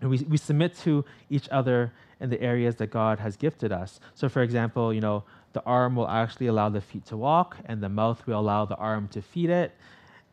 And 0.00 0.10
we, 0.10 0.18
we 0.28 0.36
submit 0.36 0.76
to 0.78 1.04
each 1.28 1.48
other 1.50 1.92
in 2.20 2.30
the 2.30 2.40
areas 2.40 2.76
that 2.76 2.88
God 2.88 3.18
has 3.18 3.36
gifted 3.36 3.72
us. 3.72 4.00
So, 4.14 4.28
for 4.28 4.42
example, 4.42 4.92
you 4.92 5.00
know, 5.00 5.24
the 5.52 5.62
arm 5.64 5.96
will 5.96 6.08
actually 6.08 6.46
allow 6.46 6.68
the 6.68 6.80
feet 6.80 7.06
to 7.06 7.16
walk, 7.16 7.56
and 7.64 7.82
the 7.82 7.88
mouth 7.88 8.26
will 8.26 8.38
allow 8.38 8.64
the 8.64 8.76
arm 8.76 9.08
to 9.08 9.22
feed 9.22 9.50
it, 9.50 9.74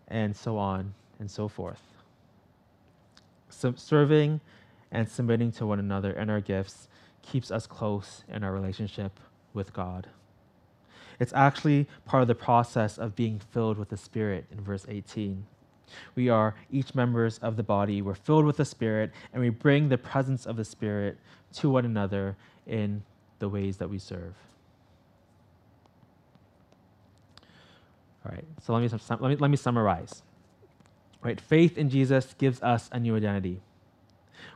and 0.08 0.36
so 0.36 0.58
on 0.58 0.94
and 1.20 1.30
so 1.30 1.48
forth. 1.48 1.82
So 3.50 3.74
serving 3.76 4.42
and 4.92 5.10
submitting 5.10 5.52
to 5.54 5.66
one 5.66 5.80
another 5.80 6.12
in 6.12 6.30
our 6.30 6.42
gifts 6.42 6.88
keeps 7.22 7.52
us 7.52 7.66
close 7.66 8.24
in 8.28 8.44
our 8.44 8.52
relationship 8.52 9.20
with 9.54 9.74
God. 9.74 10.08
It's 11.20 11.34
actually 11.34 11.88
part 12.06 12.22
of 12.22 12.28
the 12.28 12.36
process 12.36 12.98
of 12.98 13.16
being 13.16 13.40
filled 13.40 13.78
with 13.78 13.90
the 13.90 13.98
Spirit 13.98 14.46
in 14.52 14.62
verse 14.62 14.86
18. 14.88 15.46
We 16.16 16.30
are 16.30 16.56
each 16.72 16.96
members 16.96 17.38
of 17.40 17.56
the 17.56 17.64
body. 17.64 18.02
We're 18.02 18.16
filled 18.16 18.46
with 18.46 18.58
the 18.58 18.66
Spirit, 18.66 19.12
and 19.34 19.42
we 19.42 19.50
bring 19.50 19.90
the 19.90 19.98
presence 19.98 20.46
of 20.46 20.56
the 20.56 20.66
Spirit 20.66 21.18
to 21.54 21.70
one 21.70 21.86
another 21.86 22.36
in 22.66 23.04
the 23.40 23.50
ways 23.50 23.78
that 23.78 23.90
we 23.90 24.00
serve. 24.00 24.36
All 28.26 28.32
right, 28.32 28.46
so 28.62 28.74
let 28.74 28.82
me, 28.82 29.00
let 29.10 29.22
me, 29.22 29.36
let 29.36 29.52
me 29.52 29.58
summarize. 29.58 30.24
Right, 31.22 31.40
faith 31.40 31.78
in 31.78 31.90
Jesus 31.90 32.34
gives 32.38 32.62
us 32.62 32.90
a 32.92 33.00
new 33.00 33.16
identity. 33.16 33.62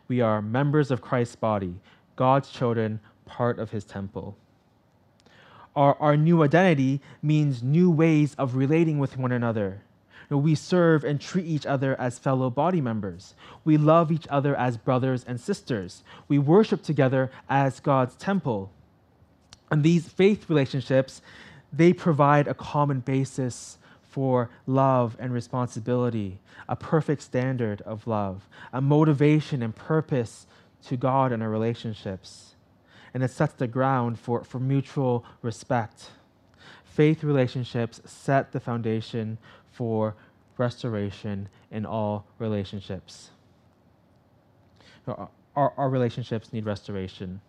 We 0.08 0.22
are 0.22 0.42
members 0.42 0.92
of 0.92 1.02
Christ's 1.02 1.36
body, 1.36 1.76
God's 2.16 2.50
children, 2.50 3.00
part 3.26 3.60
of 3.60 3.72
his 3.72 3.86
temple. 3.86 4.36
Our, 5.76 5.96
our 6.00 6.18
new 6.18 6.44
identity 6.44 7.00
means 7.22 7.62
new 7.62 7.92
ways 7.92 8.36
of 8.38 8.56
relating 8.56 8.98
with 8.98 9.18
one 9.18 9.32
another 9.32 9.82
we 10.38 10.54
serve 10.54 11.04
and 11.04 11.20
treat 11.20 11.46
each 11.46 11.66
other 11.66 12.00
as 12.00 12.20
fellow 12.20 12.50
body 12.50 12.82
members. 12.82 13.34
We 13.66 13.78
love 13.78 14.12
each 14.12 14.28
other 14.30 14.56
as 14.56 14.78
brothers 14.78 15.26
and 15.28 15.40
sisters. 15.40 16.04
We 16.28 16.38
worship 16.38 16.84
together 16.84 17.32
as 17.50 17.80
God's 17.80 18.16
temple. 18.16 18.72
And 19.72 19.84
these 19.84 20.08
faith 20.08 20.50
relationships, 20.50 21.22
they 21.74 21.94
provide 21.94 22.48
a 22.48 22.54
common 22.54 23.00
basis 23.00 23.78
for 24.02 24.50
love 24.66 25.16
and 25.20 25.34
responsibility, 25.34 26.40
a 26.68 26.76
perfect 26.76 27.22
standard 27.22 27.82
of 27.82 28.08
love, 28.08 28.48
a 28.74 28.82
motivation 28.82 29.62
and 29.62 29.76
purpose 29.76 30.48
to 30.86 30.98
God 30.98 31.32
in 31.32 31.42
our 31.42 31.50
relationships. 31.50 32.56
And 33.14 33.24
it 33.24 33.32
sets 33.32 33.54
the 33.54 33.68
ground 33.68 34.20
for, 34.20 34.44
for 34.44 34.60
mutual 34.60 35.26
respect. 35.42 36.12
Faith 36.84 37.24
relationships 37.24 38.02
set 38.06 38.52
the 38.52 38.60
foundation 38.60 39.38
for 39.80 40.14
restoration 40.58 41.48
in 41.72 41.86
all 41.86 42.26
relationships. 42.38 43.30
Our, 45.08 45.30
our 45.56 45.90
relationships 45.90 46.52
need 46.52 46.66
restoration. 46.66 47.40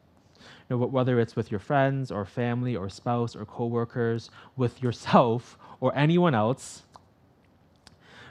Whether 0.69 1.19
it's 1.19 1.35
with 1.35 1.51
your 1.51 1.59
friends 1.59 2.13
or 2.13 2.25
family 2.25 2.77
or 2.77 2.89
spouse 2.89 3.35
or 3.35 3.45
coworkers, 3.45 4.31
with 4.57 4.81
yourself 4.81 5.59
or 5.81 5.93
anyone 5.97 6.37
else. 6.37 6.85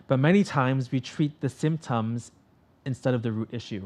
But 0.07 0.17
many 0.17 0.45
times 0.45 0.93
we 0.93 1.01
treat 1.01 1.41
the 1.41 1.49
symptoms 1.49 2.31
instead 2.85 3.13
of 3.13 3.21
the 3.21 3.33
root 3.33 3.49
issue. 3.51 3.85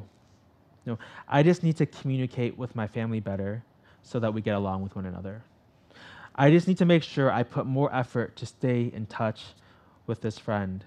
You 0.85 0.91
know, 0.91 0.99
I 1.27 1.41
just 1.41 1.63
need 1.63 1.77
to 1.77 1.87
communicate 1.87 2.55
with 2.55 2.75
my 2.75 2.85
family 2.85 3.19
better 3.19 3.63
so 4.03 4.19
that 4.19 4.31
we 4.31 4.41
get 4.41 4.53
along 4.55 4.83
with 4.83 4.95
one 4.95 5.07
another. 5.07 5.41
I 6.35 6.51
just 6.51 6.67
need 6.67 6.77
to 6.77 6.85
make 6.85 7.01
sure 7.01 7.31
I 7.31 7.41
put 7.41 7.65
more 7.65 7.91
effort 7.95 8.35
to 8.35 8.45
stay 8.45 8.91
in 8.93 9.07
touch 9.07 9.55
with 10.07 10.21
this 10.21 10.37
friend. 10.37 10.83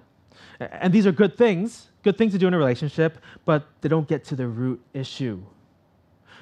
And 0.60 0.92
these 0.92 1.06
are 1.06 1.12
good 1.12 1.36
things, 1.36 1.88
good 2.02 2.18
things 2.18 2.32
to 2.32 2.38
do 2.38 2.46
in 2.46 2.54
a 2.54 2.58
relationship, 2.58 3.18
but 3.44 3.66
they 3.80 3.88
don't 3.88 4.08
get 4.08 4.24
to 4.24 4.36
the 4.36 4.48
root 4.48 4.80
issue. 4.92 5.42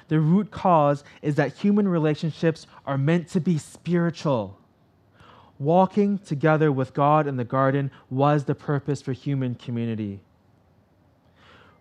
The 0.07 0.19
root 0.19 0.51
cause 0.51 1.03
is 1.21 1.35
that 1.35 1.53
human 1.53 1.87
relationships 1.87 2.67
are 2.85 2.97
meant 2.97 3.27
to 3.29 3.39
be 3.39 3.57
spiritual. 3.57 4.59
Walking 5.57 6.19
together 6.19 6.71
with 6.71 6.93
God 6.93 7.27
in 7.27 7.37
the 7.37 7.45
garden 7.45 7.89
was 8.09 8.43
the 8.43 8.55
purpose 8.55 9.01
for 9.01 9.13
human 9.13 9.55
community. 9.55 10.19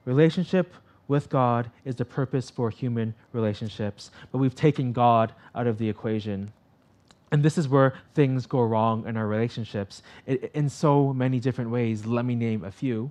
Relationship 0.05 0.75
with 1.09 1.29
God 1.29 1.71
is 1.85 1.97
the 1.97 2.05
purpose 2.05 2.51
for 2.51 2.71
human 2.71 3.15
relationships, 3.33 4.11
but 4.31 4.39
we've 4.39 4.55
taken 4.55 4.93
God 4.93 5.35
out 5.55 5.67
of 5.67 5.79
the 5.79 5.89
equation. 5.89 6.53
And 7.35 7.43
this 7.43 7.59
is 7.59 7.67
where 7.67 7.95
things 8.15 8.47
go 8.47 8.63
wrong 8.63 9.09
in 9.09 9.17
our 9.17 9.27
relationships 9.27 10.05
in 10.25 10.69
so 10.69 11.13
many 11.13 11.41
different 11.41 11.69
ways. 11.69 12.07
Let 12.07 12.25
me 12.25 12.37
name 12.37 12.63
a 12.63 12.71
few. 12.71 13.11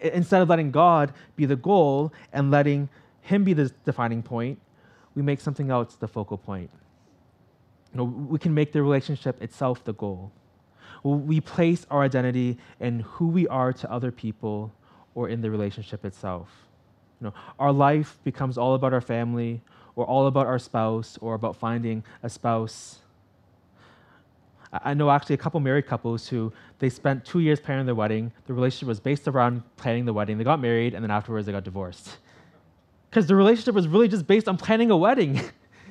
Instead 0.00 0.42
of 0.42 0.48
letting 0.48 0.72
God 0.72 1.12
be 1.36 1.46
the 1.46 1.54
goal 1.54 2.12
and 2.32 2.50
letting 2.50 2.88
Him 3.20 3.44
be 3.44 3.52
the 3.52 3.70
defining 3.84 4.24
point, 4.24 4.58
we 5.14 5.22
make 5.22 5.40
something 5.40 5.70
else 5.70 5.94
the 5.94 6.08
focal 6.08 6.36
point. 6.36 6.68
You 7.92 7.98
know, 7.98 8.04
we 8.06 8.40
can 8.40 8.52
make 8.52 8.72
the 8.72 8.82
relationship 8.82 9.40
itself 9.40 9.84
the 9.84 9.92
goal. 9.92 10.32
We 11.04 11.40
place 11.40 11.86
our 11.92 12.02
identity 12.02 12.58
in 12.80 12.98
who 12.98 13.28
we 13.28 13.46
are 13.46 13.72
to 13.72 13.88
other 13.88 14.10
people 14.10 14.72
or 15.14 15.28
in 15.28 15.42
the 15.42 15.50
relationship 15.52 16.04
itself. 16.04 16.48
You 17.20 17.28
know, 17.28 17.34
our 17.60 17.70
life 17.70 18.18
becomes 18.24 18.58
all 18.58 18.74
about 18.74 18.92
our 18.92 19.00
family 19.00 19.62
or 19.94 20.04
all 20.04 20.26
about 20.26 20.48
our 20.48 20.58
spouse 20.58 21.16
or 21.20 21.34
about 21.34 21.54
finding 21.54 22.02
a 22.24 22.28
spouse 22.28 22.98
I 24.72 24.94
know 24.94 25.10
actually 25.10 25.34
a 25.34 25.38
couple 25.38 25.60
married 25.60 25.86
couples 25.86 26.28
who 26.28 26.52
they 26.78 26.90
spent 26.90 27.24
two 27.24 27.40
years 27.40 27.58
planning 27.58 27.86
their 27.86 27.94
wedding. 27.94 28.32
The 28.46 28.54
relationship 28.54 28.88
was 28.88 29.00
based 29.00 29.26
around 29.26 29.62
planning 29.76 30.04
the 30.04 30.12
wedding. 30.12 30.36
They 30.36 30.44
got 30.44 30.60
married, 30.60 30.94
and 30.94 31.02
then 31.02 31.10
afterwards 31.10 31.46
they 31.46 31.52
got 31.52 31.64
divorced. 31.64 32.18
Because 33.08 33.26
the 33.26 33.34
relationship 33.34 33.74
was 33.74 33.88
really 33.88 34.08
just 34.08 34.26
based 34.26 34.48
on 34.48 34.58
planning 34.58 34.90
a 34.90 34.96
wedding. 34.96 35.40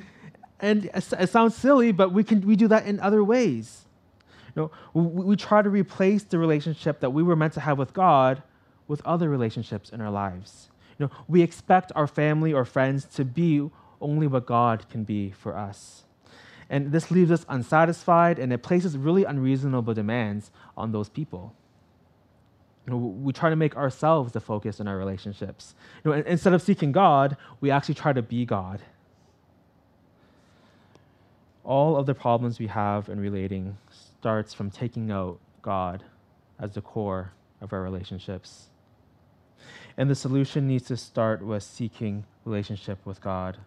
and 0.60 0.90
it 0.94 1.30
sounds 1.30 1.56
silly, 1.56 1.92
but 1.92 2.14
we 2.14 2.24
can 2.24 2.42
we 2.42 2.56
do 2.56 2.68
that 2.68 2.86
in 2.86 3.00
other 3.00 3.24
ways. 3.24 3.86
You 4.56 4.64
know, 4.64 4.72
we, 4.94 5.24
we 5.24 5.36
try 5.36 5.62
to 5.62 5.70
replace 5.70 6.24
the 6.24 6.38
relationship 6.38 7.00
that 7.00 7.10
we 7.10 7.24
were 7.24 7.36
meant 7.36 7.54
to 7.54 7.60
have 7.60 7.78
with 7.78 7.94
God 7.94 8.44
with 8.88 9.06
other 9.06 9.30
relationships 9.30 9.90
in 9.90 10.02
our 10.02 10.12
lives. 10.12 10.70
You 10.98 11.06
know, 11.06 11.12
we 11.28 11.42
expect 11.42 11.92
our 11.96 12.08
family 12.08 12.54
or 12.54 12.66
friends 12.66 13.06
to 13.16 13.26
be 13.26 13.70
only 14.00 14.28
what 14.28 14.46
God 14.46 14.88
can 14.90 15.04
be 15.04 15.32
for 15.32 15.56
us. 15.56 16.04
And 16.70 16.92
this 16.92 17.12
leaves 17.12 17.32
us 17.32 17.46
unsatisfied 17.48 18.40
and 18.40 18.52
it 18.52 18.62
places 18.62 18.98
really 18.98 19.24
unreasonable 19.24 19.94
demands 19.94 20.52
on 20.76 20.92
those 20.92 21.10
people. 21.10 21.54
You 22.86 22.94
know, 22.94 22.98
we 22.98 23.34
try 23.34 23.50
to 23.50 23.56
make 23.56 23.76
ourselves 23.76 24.32
the 24.34 24.40
focus 24.40 24.80
in 24.80 24.88
our 24.88 24.98
relationships. 24.98 25.76
You 26.04 26.12
know, 26.12 26.18
instead 26.26 26.54
of 26.54 26.62
seeking 26.62 26.92
God, 26.92 27.38
we 27.60 27.72
actually 27.72 27.96
try 27.96 28.14
to 28.14 28.22
be 28.22 28.46
God. 28.46 28.82
All 31.64 31.98
of 31.98 32.06
the 32.06 32.14
problems 32.14 32.60
we 32.60 32.68
have 32.68 33.10
in 33.10 33.20
relating 33.20 33.78
starts 33.90 34.54
from 34.54 34.72
taking 34.72 35.12
out 35.12 35.40
God 35.62 36.04
as 36.60 36.74
the 36.74 36.82
core 36.82 37.34
of 37.60 37.74
our 37.74 37.82
relationships. 37.82 38.68
And 39.98 40.10
the 40.10 40.16
solution 40.16 40.68
needs 40.68 40.86
to 40.88 40.96
start 40.96 41.44
with 41.44 41.64
seeking 41.64 42.26
relationship 42.46 43.06
with 43.06 43.20
God 43.20 43.58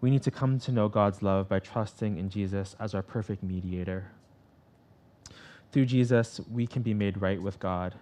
we 0.00 0.10
need 0.10 0.22
to 0.22 0.30
come 0.30 0.58
to 0.60 0.72
know 0.72 0.88
God's 0.88 1.22
love 1.22 1.48
by 1.48 1.58
trusting 1.58 2.18
in 2.18 2.30
Jesus 2.30 2.74
as 2.80 2.94
our 2.94 3.02
perfect 3.02 3.42
mediator. 3.42 4.10
Through 5.72 5.86
Jesus, 5.86 6.40
we 6.50 6.66
can 6.66 6.82
be 6.82 6.94
made 6.94 7.20
right 7.20 7.40
with 7.40 7.58
God. 7.60 7.94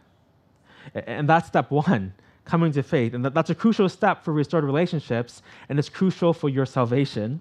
And 0.95 1.29
that's 1.29 1.49
step 1.49 1.71
one, 1.71 2.15
coming 2.45 2.73
to 2.73 2.83
faith. 2.83 3.15
And 3.15 3.25
that's 3.25 3.51
a 3.51 3.55
crucial 3.55 3.89
step 3.89 4.25
for 4.25 4.33
restored 4.33 4.65
relationships, 4.65 5.43
and 5.69 5.79
it's 5.79 5.89
crucial 5.89 6.33
for 6.33 6.49
your 6.49 6.67
salvation. 6.67 7.41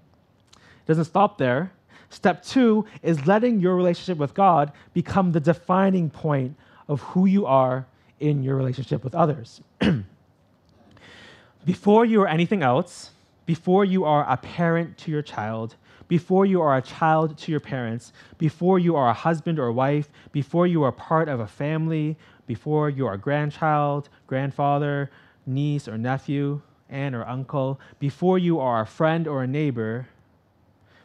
It 0.54 0.88
doesn't 0.88 1.06
stop 1.06 1.38
there. 1.38 1.72
Step 2.10 2.44
two 2.44 2.86
is 3.04 3.28
letting 3.28 3.60
your 3.60 3.76
relationship 3.76 4.18
with 4.18 4.34
God 4.34 4.72
become 4.94 5.32
the 5.32 5.40
defining 5.40 6.10
point 6.10 6.56
of 6.88 7.02
who 7.02 7.26
you 7.26 7.46
are 7.46 7.86
in 8.20 8.44
your 8.44 8.56
relationship 8.56 9.04
with 9.04 9.14
others. 9.14 9.62
Before 11.66 12.06
you 12.06 12.22
are 12.22 12.28
anything 12.28 12.64
else, 12.64 13.12
before 13.48 13.86
you 13.86 14.04
are 14.04 14.30
a 14.30 14.38
parent 14.38 14.98
to 15.00 15.10
your 15.10 15.24
child, 15.24 15.76
before 16.08 16.46
you 16.46 16.62
are 16.62 16.78
a 16.78 16.82
child 16.82 17.38
to 17.38 17.52
your 17.52 17.62
parents, 17.62 18.14
before 18.38 18.78
you 18.78 18.96
are 18.96 19.10
a 19.10 19.14
husband 19.14 19.58
or 19.58 19.72
wife, 19.72 20.12
before 20.32 20.68
you 20.68 20.84
are 20.84 20.92
part 20.92 21.30
of 21.30 21.40
a 21.40 21.48
family, 21.48 22.18
before 22.46 22.90
you 22.90 23.08
are 23.08 23.14
a 23.14 23.18
grandchild, 23.18 24.10
grandfather, 24.28 25.10
niece 25.46 25.88
or 25.88 25.98
nephew, 25.98 26.62
aunt 26.90 27.16
or 27.16 27.28
uncle, 27.28 27.80
before 28.00 28.38
you 28.38 28.60
are 28.60 28.82
a 28.82 28.86
friend 28.86 29.28
or 29.28 29.44
a 29.44 29.48
neighbor, 29.48 30.08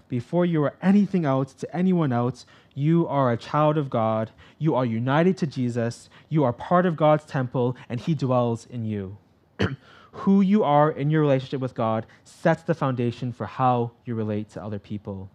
before 0.09 0.44
you 0.44 0.62
are 0.64 0.74
anything 0.83 1.24
else 1.24 1.55
to 1.55 1.76
anyone 1.76 2.12
else, 2.12 2.44
you 2.74 3.07
are 3.07 3.33
a 3.33 3.37
child 3.37 3.78
of 3.78 3.88
God. 3.88 4.31
You 4.59 4.74
are 4.74 4.85
united 4.85 5.38
to 5.38 5.46
Jesus. 5.46 6.11
You 6.28 6.42
are 6.44 6.52
part 6.52 6.87
of 6.87 6.96
God's 6.96 7.24
temple, 7.24 7.76
and 7.88 8.00
He 8.00 8.14
dwells 8.14 8.66
in 8.66 8.85
you. 8.85 9.16
who 10.12 10.40
you 10.40 10.62
are 10.62 10.90
in 10.90 11.11
your 11.11 11.22
relationship 11.22 11.61
with 11.61 11.75
God 11.75 12.07
sets 12.25 12.62
the 12.62 12.75
foundation 12.75 13.33
for 13.33 13.46
how 13.46 13.92
you 14.05 14.14
relate 14.14 14.51
to 14.51 14.62
other 14.62 14.79
people. 14.79 15.31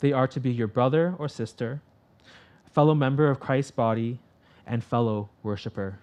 They 0.00 0.12
are 0.12 0.26
to 0.28 0.40
be 0.40 0.50
your 0.50 0.66
brother 0.66 1.14
or 1.18 1.28
sister, 1.28 1.82
fellow 2.72 2.94
member 2.94 3.30
of 3.30 3.40
Christ's 3.40 3.70
body, 3.70 4.18
and 4.66 4.82
fellow 4.82 5.28
worshiper. 5.42 5.98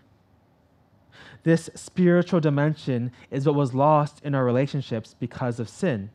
This 1.44 1.70
spiritual 1.76 2.40
dimension 2.40 3.12
is 3.30 3.46
what 3.46 3.56
was 3.56 3.74
lost 3.74 4.22
in 4.24 4.34
our 4.34 4.46
relationships 4.46 5.16
because 5.20 5.60
of 5.60 5.68
sin. 5.68 6.10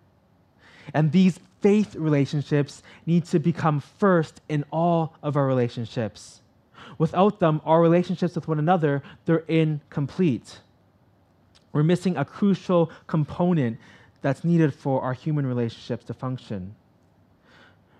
And 0.94 1.12
these 1.12 1.38
faith 1.60 1.94
relationships 1.96 2.82
need 3.04 3.24
to 3.26 3.38
become 3.38 3.80
first 3.80 4.40
in 4.48 4.64
all 4.72 5.14
of 5.22 5.36
our 5.36 5.46
relationships. 5.46 6.40
Without 6.96 7.40
them, 7.40 7.60
our 7.64 7.80
relationships 7.80 8.34
with 8.34 8.48
one 8.48 8.58
another, 8.58 9.02
they're 9.24 9.44
incomplete. 9.48 10.60
We're 11.78 11.84
missing 11.84 12.16
a 12.16 12.24
crucial 12.24 12.90
component 13.06 13.78
that's 14.20 14.42
needed 14.42 14.74
for 14.74 15.00
our 15.00 15.12
human 15.12 15.46
relationships 15.46 16.04
to 16.06 16.12
function. 16.12 16.74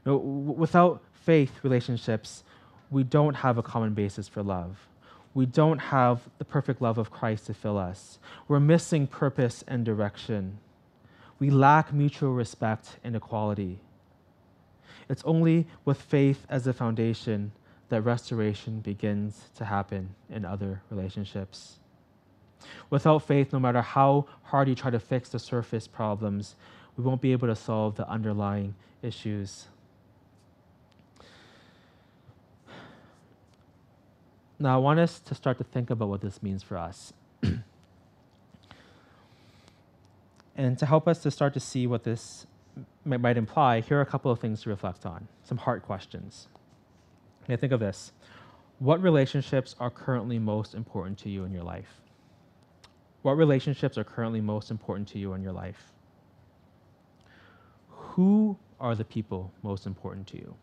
You 0.05 0.11
know, 0.11 0.17
without 0.17 1.01
faith 1.13 1.53
relationships, 1.63 2.43
we 2.91 3.05
don't 3.05 3.35
have 3.35 3.57
a 3.57 3.63
common 3.63 3.95
basis 3.95 4.27
for 4.27 4.43
love. 4.43 4.89
We 5.33 5.47
don't 5.47 5.79
have 5.79 6.23
the 6.39 6.45
perfect 6.45 6.83
love 6.83 6.99
of 6.99 7.13
Christ 7.13 7.47
to 7.47 7.55
fill 7.55 7.79
us. 7.79 8.19
We're 8.49 8.59
missing 8.59 9.07
purpose 9.07 9.63
and 9.69 9.85
direction. 9.85 10.59
We 11.39 11.49
lack 11.49 11.93
mutual 11.93 12.33
respect 12.33 12.99
and 13.05 13.15
equality. 13.15 13.79
It's 15.09 15.23
only 15.25 15.69
with 15.85 16.03
faith 16.03 16.47
as 16.51 16.67
a 16.67 16.73
foundation 16.73 17.53
that 17.91 18.03
restoration 18.03 18.81
begins 18.81 19.51
to 19.55 19.67
happen 19.67 20.17
in 20.29 20.45
other 20.45 20.83
relationships. 20.91 21.79
Without 22.91 23.19
faith, 23.19 23.53
no 23.53 23.61
matter 23.61 23.83
how 23.83 24.27
hard 24.45 24.69
you 24.69 24.75
try 24.75 24.91
to 24.91 25.01
fix 25.01 25.29
the 25.29 25.39
surface 25.39 25.87
problems, 25.87 26.57
we 26.97 27.05
won't 27.05 27.21
be 27.21 27.33
able 27.33 27.49
to 27.49 27.57
solve 27.57 27.97
the 27.97 28.09
underlying 28.09 28.75
issues. 29.03 29.67
Now, 34.59 34.75
I 34.75 34.79
want 34.79 34.99
us 34.99 35.21
to 35.21 35.35
start 35.35 35.59
to 35.59 35.65
think 35.65 35.91
about 35.91 36.09
what 36.09 36.21
this 36.21 36.43
means 36.43 36.65
for 36.65 36.77
us. 36.77 37.13
and 40.57 40.77
to 40.79 40.87
help 40.87 41.07
us 41.07 41.21
to 41.23 41.31
start 41.31 41.55
to 41.55 41.61
see 41.61 41.87
what 41.87 42.03
this 42.03 42.47
might 43.05 43.37
imply, 43.37 43.81
here 43.81 43.99
are 43.99 44.03
a 44.03 44.07
couple 44.07 44.33
of 44.33 44.41
things 44.41 44.63
to 44.63 44.69
reflect 44.69 45.07
on, 45.07 45.29
some 45.45 45.59
heart 45.59 45.85
questions. 45.85 46.49
Okay, 47.45 47.57
think 47.57 47.73
of 47.73 47.79
this. 47.81 48.13
What 48.81 49.01
relationships 49.01 49.77
are 49.79 49.91
currently 49.91 50.39
most 50.39 50.75
important 50.75 51.19
to 51.19 51.31
you 51.31 51.45
in 51.45 51.53
your 51.53 51.63
life? 51.63 52.01
What 53.23 53.37
relationships 53.37 53.99
are 53.99 54.05
currently 54.05 54.41
most 54.41 54.71
important 54.71 55.09
to 55.09 55.19
you 55.19 55.33
in 55.35 55.43
your 55.43 55.53
life? 55.53 55.93
Who 57.91 58.57
are 58.81 58.95
the 58.95 59.05
people 59.05 59.53
most 59.63 59.87
important 59.87 60.27
to 60.29 60.37
you? 60.37 60.55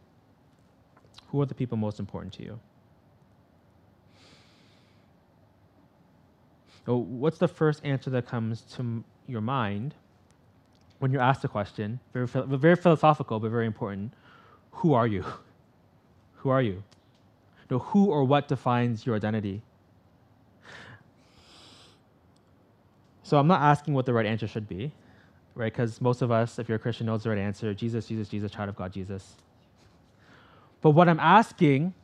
Who 1.27 1.41
are 1.41 1.45
the 1.45 1.55
people 1.55 1.77
most 1.77 1.99
important 1.99 2.33
to 2.33 2.43
you? 2.43 2.59
So 6.85 6.97
what's 6.97 7.39
the 7.39 7.47
first 7.47 7.83
answer 7.83 8.09
that 8.11 8.27
comes 8.27 8.61
to 8.75 9.03
your 9.27 9.41
mind 9.41 9.95
when 10.99 11.11
you're 11.11 11.21
asked 11.21 11.43
a 11.43 11.47
question? 11.47 11.99
Very, 12.13 12.27
very 12.27 12.75
philosophical, 12.75 13.39
but 13.39 13.49
very 13.49 13.65
important. 13.65 14.13
Who 14.71 14.93
are 14.93 15.07
you? 15.07 15.25
Who 16.37 16.49
are 16.49 16.61
you? 16.61 16.83
No, 17.71 17.79
who 17.79 18.05
or 18.05 18.23
what 18.23 18.47
defines 18.47 19.05
your 19.05 19.15
identity? 19.15 19.63
So 23.25 23.39
I'm 23.39 23.47
not 23.47 23.61
asking 23.61 23.95
what 23.95 24.05
the 24.05 24.13
right 24.13 24.27
answer 24.27 24.47
should 24.47 24.69
be, 24.69 24.91
right? 25.55 25.73
Because 25.73 25.99
most 25.99 26.21
of 26.21 26.29
us, 26.29 26.59
if 26.59 26.69
you're 26.69 26.75
a 26.75 26.79
Christian, 26.79 27.07
knows 27.07 27.23
the 27.23 27.31
right 27.31 27.39
answer 27.39 27.73
Jesus, 27.73 28.05
Jesus, 28.05 28.29
Jesus, 28.29 28.51
child 28.51 28.69
of 28.69 28.75
God, 28.75 28.93
Jesus. 28.93 29.33
But 30.79 30.91
what 30.91 31.09
I'm 31.09 31.19
asking 31.19 31.95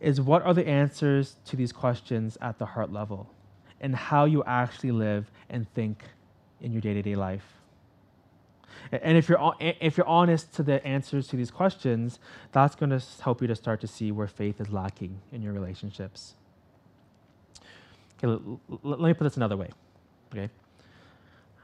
is 0.00 0.20
what 0.20 0.42
are 0.42 0.52
the 0.54 0.66
answers 0.66 1.36
to 1.44 1.54
these 1.54 1.70
questions 1.70 2.36
at 2.40 2.58
the 2.58 2.66
heart 2.66 2.92
level 2.92 3.30
and 3.80 3.94
how 3.94 4.24
you 4.24 4.42
actually 4.42 4.90
live 4.90 5.30
and 5.48 5.72
think 5.72 6.02
in 6.60 6.72
your 6.72 6.80
day 6.80 6.94
to 6.94 7.02
day 7.02 7.14
life? 7.14 7.46
And 8.90 9.16
if 9.16 9.28
you're, 9.28 9.54
if 9.60 9.96
you're 9.96 10.08
honest 10.08 10.52
to 10.54 10.64
the 10.64 10.84
answers 10.84 11.28
to 11.28 11.36
these 11.36 11.52
questions, 11.52 12.18
that's 12.50 12.74
going 12.74 12.90
to 12.90 13.00
help 13.22 13.40
you 13.40 13.46
to 13.46 13.54
start 13.54 13.80
to 13.82 13.86
see 13.86 14.10
where 14.10 14.26
faith 14.26 14.60
is 14.60 14.70
lacking 14.70 15.20
in 15.30 15.42
your 15.42 15.52
relationships. 15.52 16.34
Okay, 18.18 18.58
let 18.82 18.98
me 18.98 19.14
put 19.14 19.22
this 19.22 19.36
another 19.36 19.56
way. 19.56 19.70
Okay? 20.32 20.48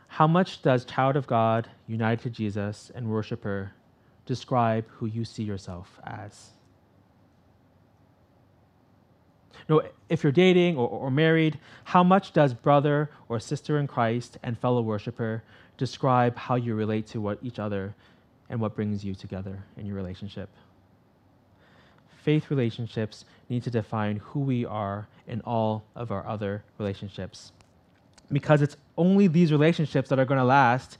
How 0.08 0.26
much 0.26 0.62
does 0.62 0.84
child 0.84 1.16
of 1.16 1.26
God, 1.26 1.68
united 1.86 2.22
to 2.22 2.30
Jesus, 2.30 2.90
and 2.94 3.08
worshiper 3.08 3.72
describe 4.26 4.86
who 4.88 5.06
you 5.06 5.24
see 5.24 5.42
yourself 5.42 5.98
as? 6.04 6.50
No, 9.68 9.82
if 10.08 10.22
you're 10.22 10.32
dating 10.32 10.76
or, 10.76 10.88
or 10.88 11.10
married, 11.10 11.58
how 11.84 12.02
much 12.02 12.32
does 12.32 12.54
brother 12.54 13.10
or 13.28 13.38
sister 13.38 13.78
in 13.78 13.86
Christ 13.86 14.38
and 14.42 14.58
fellow 14.58 14.80
worshiper 14.80 15.42
describe 15.76 16.36
how 16.36 16.54
you 16.54 16.74
relate 16.74 17.06
to 17.08 17.20
what 17.20 17.38
each 17.42 17.58
other 17.58 17.94
and 18.48 18.60
what 18.60 18.74
brings 18.74 19.04
you 19.04 19.14
together 19.14 19.62
in 19.76 19.84
your 19.84 19.94
relationship? 19.94 20.48
Faith 22.22 22.50
relationships 22.50 23.24
need 23.48 23.62
to 23.62 23.70
define 23.70 24.16
who 24.16 24.40
we 24.40 24.64
are 24.64 25.06
in 25.26 25.42
all 25.42 25.84
of 25.94 26.10
our 26.10 26.26
other 26.26 26.64
relationships 26.78 27.52
because 28.30 28.62
it's 28.62 28.76
only 28.96 29.26
these 29.26 29.52
relationships 29.52 30.08
that 30.08 30.18
are 30.18 30.24
going 30.24 30.38
to 30.38 30.44
last 30.44 30.98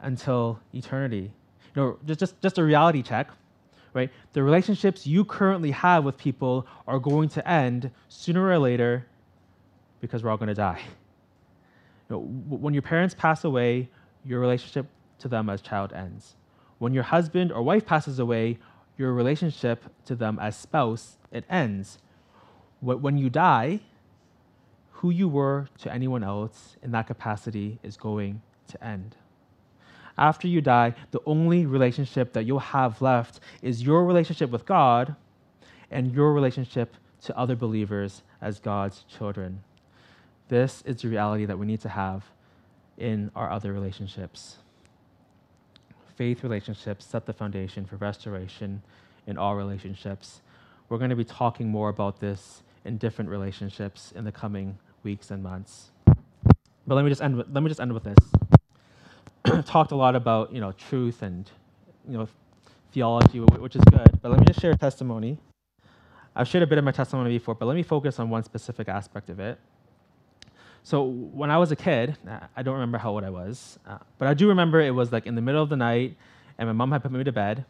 until 0.00 0.58
eternity. 0.72 1.32
You 1.74 1.82
know, 1.82 1.98
just, 2.06 2.20
just, 2.20 2.40
just 2.40 2.58
a 2.58 2.64
reality 2.64 3.02
check, 3.02 3.28
right? 3.92 4.10
The 4.32 4.42
relationships 4.42 5.06
you 5.06 5.24
currently 5.24 5.70
have 5.70 6.04
with 6.04 6.16
people 6.16 6.66
are 6.86 6.98
going 6.98 7.28
to 7.30 7.48
end 7.48 7.90
sooner 8.08 8.48
or 8.48 8.58
later 8.58 9.06
because 10.00 10.22
we're 10.22 10.30
all 10.30 10.36
going 10.36 10.48
to 10.48 10.54
die. 10.54 10.80
You 12.08 12.16
know, 12.16 12.20
when 12.20 12.74
your 12.74 12.82
parents 12.82 13.14
pass 13.14 13.44
away, 13.44 13.88
your 14.24 14.40
relationship 14.40 14.86
to 15.18 15.28
them 15.28 15.48
as 15.48 15.60
child 15.60 15.92
ends. 15.92 16.36
When 16.78 16.92
your 16.92 17.04
husband 17.04 17.52
or 17.52 17.62
wife 17.62 17.86
passes 17.86 18.18
away, 18.18 18.58
your 18.96 19.12
relationship 19.12 19.84
to 20.06 20.14
them 20.14 20.38
as 20.38 20.56
spouse, 20.56 21.16
it 21.30 21.44
ends. 21.48 21.98
When 22.80 23.18
you 23.18 23.30
die, 23.30 23.80
who 24.96 25.10
you 25.10 25.28
were 25.28 25.68
to 25.78 25.92
anyone 25.92 26.24
else 26.24 26.76
in 26.82 26.90
that 26.92 27.06
capacity 27.06 27.78
is 27.82 27.96
going 27.96 28.40
to 28.68 28.82
end. 28.84 29.16
After 30.18 30.48
you 30.48 30.62
die, 30.62 30.94
the 31.10 31.20
only 31.26 31.66
relationship 31.66 32.32
that 32.32 32.44
you'll 32.44 32.58
have 32.58 33.02
left 33.02 33.40
is 33.60 33.82
your 33.82 34.04
relationship 34.06 34.50
with 34.50 34.64
God 34.64 35.14
and 35.90 36.14
your 36.14 36.32
relationship 36.32 36.94
to 37.24 37.36
other 37.36 37.54
believers 37.54 38.22
as 38.40 38.58
God's 38.58 39.04
children. 39.04 39.62
This 40.48 40.82
is 40.86 41.02
the 41.02 41.08
reality 41.08 41.44
that 41.44 41.58
we 41.58 41.66
need 41.66 41.80
to 41.82 41.90
have 41.90 42.24
in 42.96 43.30
our 43.36 43.50
other 43.50 43.74
relationships. 43.74 44.56
Faith 46.14 46.42
relationships 46.42 47.04
set 47.04 47.26
the 47.26 47.32
foundation 47.34 47.84
for 47.84 47.96
restoration 47.96 48.82
in 49.26 49.36
all 49.36 49.54
relationships. 49.54 50.40
We're 50.88 50.98
going 50.98 51.10
to 51.10 51.16
be 51.16 51.24
talking 51.24 51.68
more 51.68 51.90
about 51.90 52.20
this 52.20 52.62
in 52.86 52.96
different 52.96 53.28
relationships 53.28 54.12
in 54.16 54.24
the 54.24 54.32
coming 54.32 54.78
weeks 55.06 55.30
and 55.30 55.40
months. 55.40 55.92
But 56.86 56.96
let 56.96 57.04
me 57.04 57.10
just 57.10 57.22
end 57.22 57.36
with, 57.36 57.46
let 57.52 57.62
me 57.62 57.68
just 57.68 57.80
end 57.80 57.92
with 57.92 58.02
this. 58.02 58.18
Talked 59.64 59.92
a 59.92 59.96
lot 59.96 60.16
about 60.16 60.52
you 60.52 60.60
know 60.60 60.72
truth 60.72 61.22
and 61.22 61.48
you 62.08 62.18
know 62.18 62.28
theology, 62.92 63.38
which 63.38 63.76
is 63.76 63.82
good. 63.84 64.10
But 64.20 64.32
let 64.32 64.40
me 64.40 64.46
just 64.46 64.60
share 64.60 64.72
a 64.72 64.76
testimony. 64.76 65.38
I've 66.34 66.48
shared 66.48 66.64
a 66.64 66.66
bit 66.66 66.78
of 66.78 66.84
my 66.84 66.90
testimony 66.90 67.30
before, 67.30 67.54
but 67.54 67.66
let 67.66 67.76
me 67.76 67.84
focus 67.84 68.18
on 68.18 68.28
one 68.30 68.42
specific 68.42 68.88
aspect 68.88 69.30
of 69.30 69.38
it. 69.38 69.58
So 70.82 71.02
when 71.02 71.50
I 71.50 71.56
was 71.56 71.70
a 71.70 71.76
kid, 71.76 72.16
I 72.56 72.62
don't 72.62 72.74
remember 72.74 72.98
how 72.98 73.10
old 73.10 73.24
I 73.24 73.30
was, 73.30 73.78
uh, 73.88 73.98
but 74.18 74.28
I 74.28 74.34
do 74.34 74.48
remember 74.48 74.80
it 74.80 74.90
was 74.90 75.12
like 75.12 75.26
in 75.26 75.34
the 75.34 75.40
middle 75.40 75.62
of 75.62 75.68
the 75.68 75.76
night, 75.76 76.16
and 76.58 76.68
my 76.68 76.72
mom 76.72 76.90
had 76.92 77.02
put 77.02 77.12
me 77.12 77.24
to 77.24 77.32
bed, 77.32 77.64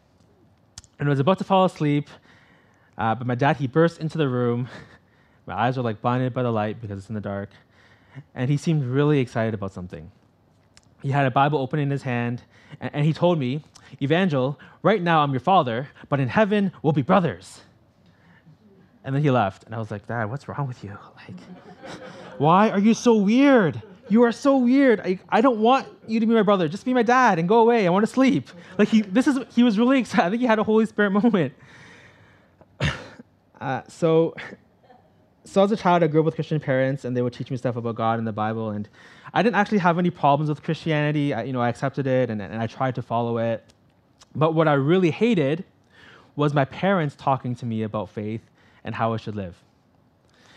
and 0.99 1.07
I 1.07 1.09
was 1.09 1.19
about 1.19 1.37
to 1.37 1.43
fall 1.43 1.65
asleep, 1.65 2.09
uh, 2.97 3.15
but 3.15 3.25
my 3.25 3.35
dad 3.35 3.57
he 3.57 3.67
burst 3.67 3.99
into 3.99 4.17
the 4.17 4.27
room 4.27 4.67
my 5.47 5.55
eyes 5.55 5.77
were 5.77 5.83
like 5.83 6.01
blinded 6.01 6.33
by 6.33 6.43
the 6.43 6.51
light 6.51 6.81
because 6.81 6.99
it's 6.99 7.09
in 7.09 7.15
the 7.15 7.21
dark. 7.21 7.49
And 8.35 8.49
he 8.49 8.57
seemed 8.57 8.83
really 8.83 9.19
excited 9.19 9.53
about 9.53 9.73
something. 9.73 10.11
He 11.01 11.11
had 11.11 11.25
a 11.25 11.31
Bible 11.31 11.59
open 11.59 11.79
in 11.79 11.89
his 11.89 12.03
hand, 12.03 12.41
and, 12.81 12.93
and 12.93 13.05
he 13.05 13.13
told 13.13 13.39
me, 13.39 13.63
Evangel, 14.01 14.59
right 14.83 15.01
now 15.01 15.21
I'm 15.21 15.31
your 15.31 15.39
father, 15.39 15.87
but 16.09 16.19
in 16.19 16.27
heaven 16.27 16.71
we'll 16.81 16.93
be 16.93 17.01
brothers. 17.01 17.61
And 19.03 19.15
then 19.15 19.23
he 19.23 19.31
left, 19.31 19.63
and 19.63 19.73
I 19.73 19.77
was 19.77 19.89
like, 19.89 20.05
Dad, 20.05 20.25
what's 20.25 20.49
wrong 20.49 20.67
with 20.67 20.83
you? 20.83 20.97
Like, 21.15 21.39
why 22.37 22.69
are 22.69 22.79
you 22.79 22.93
so 22.93 23.15
weird? 23.15 23.81
You 24.09 24.23
are 24.23 24.31
so 24.31 24.57
weird. 24.57 24.99
I, 24.99 25.19
I 25.29 25.41
don't 25.41 25.59
want 25.59 25.87
you 26.07 26.19
to 26.19 26.25
be 26.25 26.33
my 26.33 26.41
brother. 26.41 26.67
Just 26.67 26.83
be 26.83 26.93
my 26.93 27.03
dad 27.03 27.39
and 27.39 27.47
go 27.47 27.59
away. 27.59 27.85
I 27.85 27.89
want 27.89 28.05
to 28.05 28.11
sleep. 28.11 28.49
Like 28.77 28.89
he, 28.89 29.01
this 29.01 29.27
is, 29.27 29.39
he 29.53 29.63
was 29.63 29.77
really 29.77 29.99
excited. 30.01 30.25
I 30.25 30.29
think 30.29 30.41
he 30.41 30.47
had 30.47 30.59
a 30.59 30.63
Holy 30.63 30.85
Spirit 30.85 31.11
moment. 31.23 31.53
Uh, 33.59 33.81
so 33.87 34.35
so 35.47 35.63
as 35.63 35.71
a 35.71 35.77
child, 35.77 36.03
I 36.03 36.07
grew 36.07 36.19
up 36.19 36.25
with 36.25 36.35
Christian 36.35 36.59
parents, 36.59 37.05
and 37.05 37.15
they 37.15 37.21
would 37.21 37.33
teach 37.33 37.49
me 37.49 37.57
stuff 37.57 37.75
about 37.75 37.95
God 37.95 38.19
and 38.19 38.27
the 38.27 38.33
Bible. 38.33 38.71
And 38.71 38.87
I 39.33 39.41
didn't 39.41 39.55
actually 39.55 39.77
have 39.79 39.97
any 39.97 40.09
problems 40.09 40.49
with 40.49 40.61
Christianity. 40.61 41.33
I, 41.33 41.43
you 41.43 41.53
know, 41.53 41.61
I 41.61 41.69
accepted 41.69 42.05
it, 42.05 42.29
and, 42.29 42.41
and 42.41 42.61
I 42.61 42.67
tried 42.67 42.95
to 42.95 43.01
follow 43.01 43.37
it. 43.37 43.63
But 44.35 44.53
what 44.53 44.67
I 44.67 44.73
really 44.73 45.09
hated 45.09 45.63
was 46.35 46.53
my 46.53 46.65
parents 46.65 47.15
talking 47.15 47.55
to 47.55 47.65
me 47.65 47.83
about 47.83 48.09
faith 48.09 48.41
and 48.83 48.93
how 48.93 49.13
I 49.13 49.17
should 49.17 49.35
live. 49.35 49.55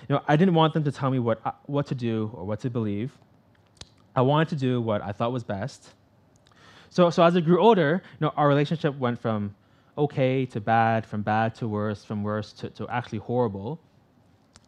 You 0.08 0.16
know, 0.16 0.22
I 0.26 0.36
didn't 0.36 0.54
want 0.54 0.74
them 0.74 0.84
to 0.84 0.92
tell 0.92 1.10
me 1.10 1.18
what, 1.18 1.40
uh, 1.44 1.52
what 1.66 1.86
to 1.86 1.94
do 1.94 2.30
or 2.34 2.44
what 2.44 2.60
to 2.60 2.70
believe. 2.70 3.12
I 4.14 4.22
wanted 4.22 4.48
to 4.48 4.56
do 4.56 4.80
what 4.80 5.02
I 5.02 5.12
thought 5.12 5.32
was 5.32 5.44
best. 5.44 5.90
So, 6.90 7.10
so 7.10 7.22
as 7.22 7.36
I 7.36 7.40
grew 7.40 7.60
older, 7.60 8.02
you 8.04 8.26
know, 8.26 8.32
our 8.36 8.48
relationship 8.48 8.96
went 8.98 9.20
from 9.20 9.54
okay 9.96 10.46
to 10.46 10.60
bad, 10.60 11.06
from 11.06 11.22
bad 11.22 11.54
to 11.56 11.68
worse, 11.68 12.04
from 12.04 12.22
worse 12.22 12.52
to, 12.54 12.70
to 12.70 12.88
actually 12.88 13.18
horrible. 13.18 13.80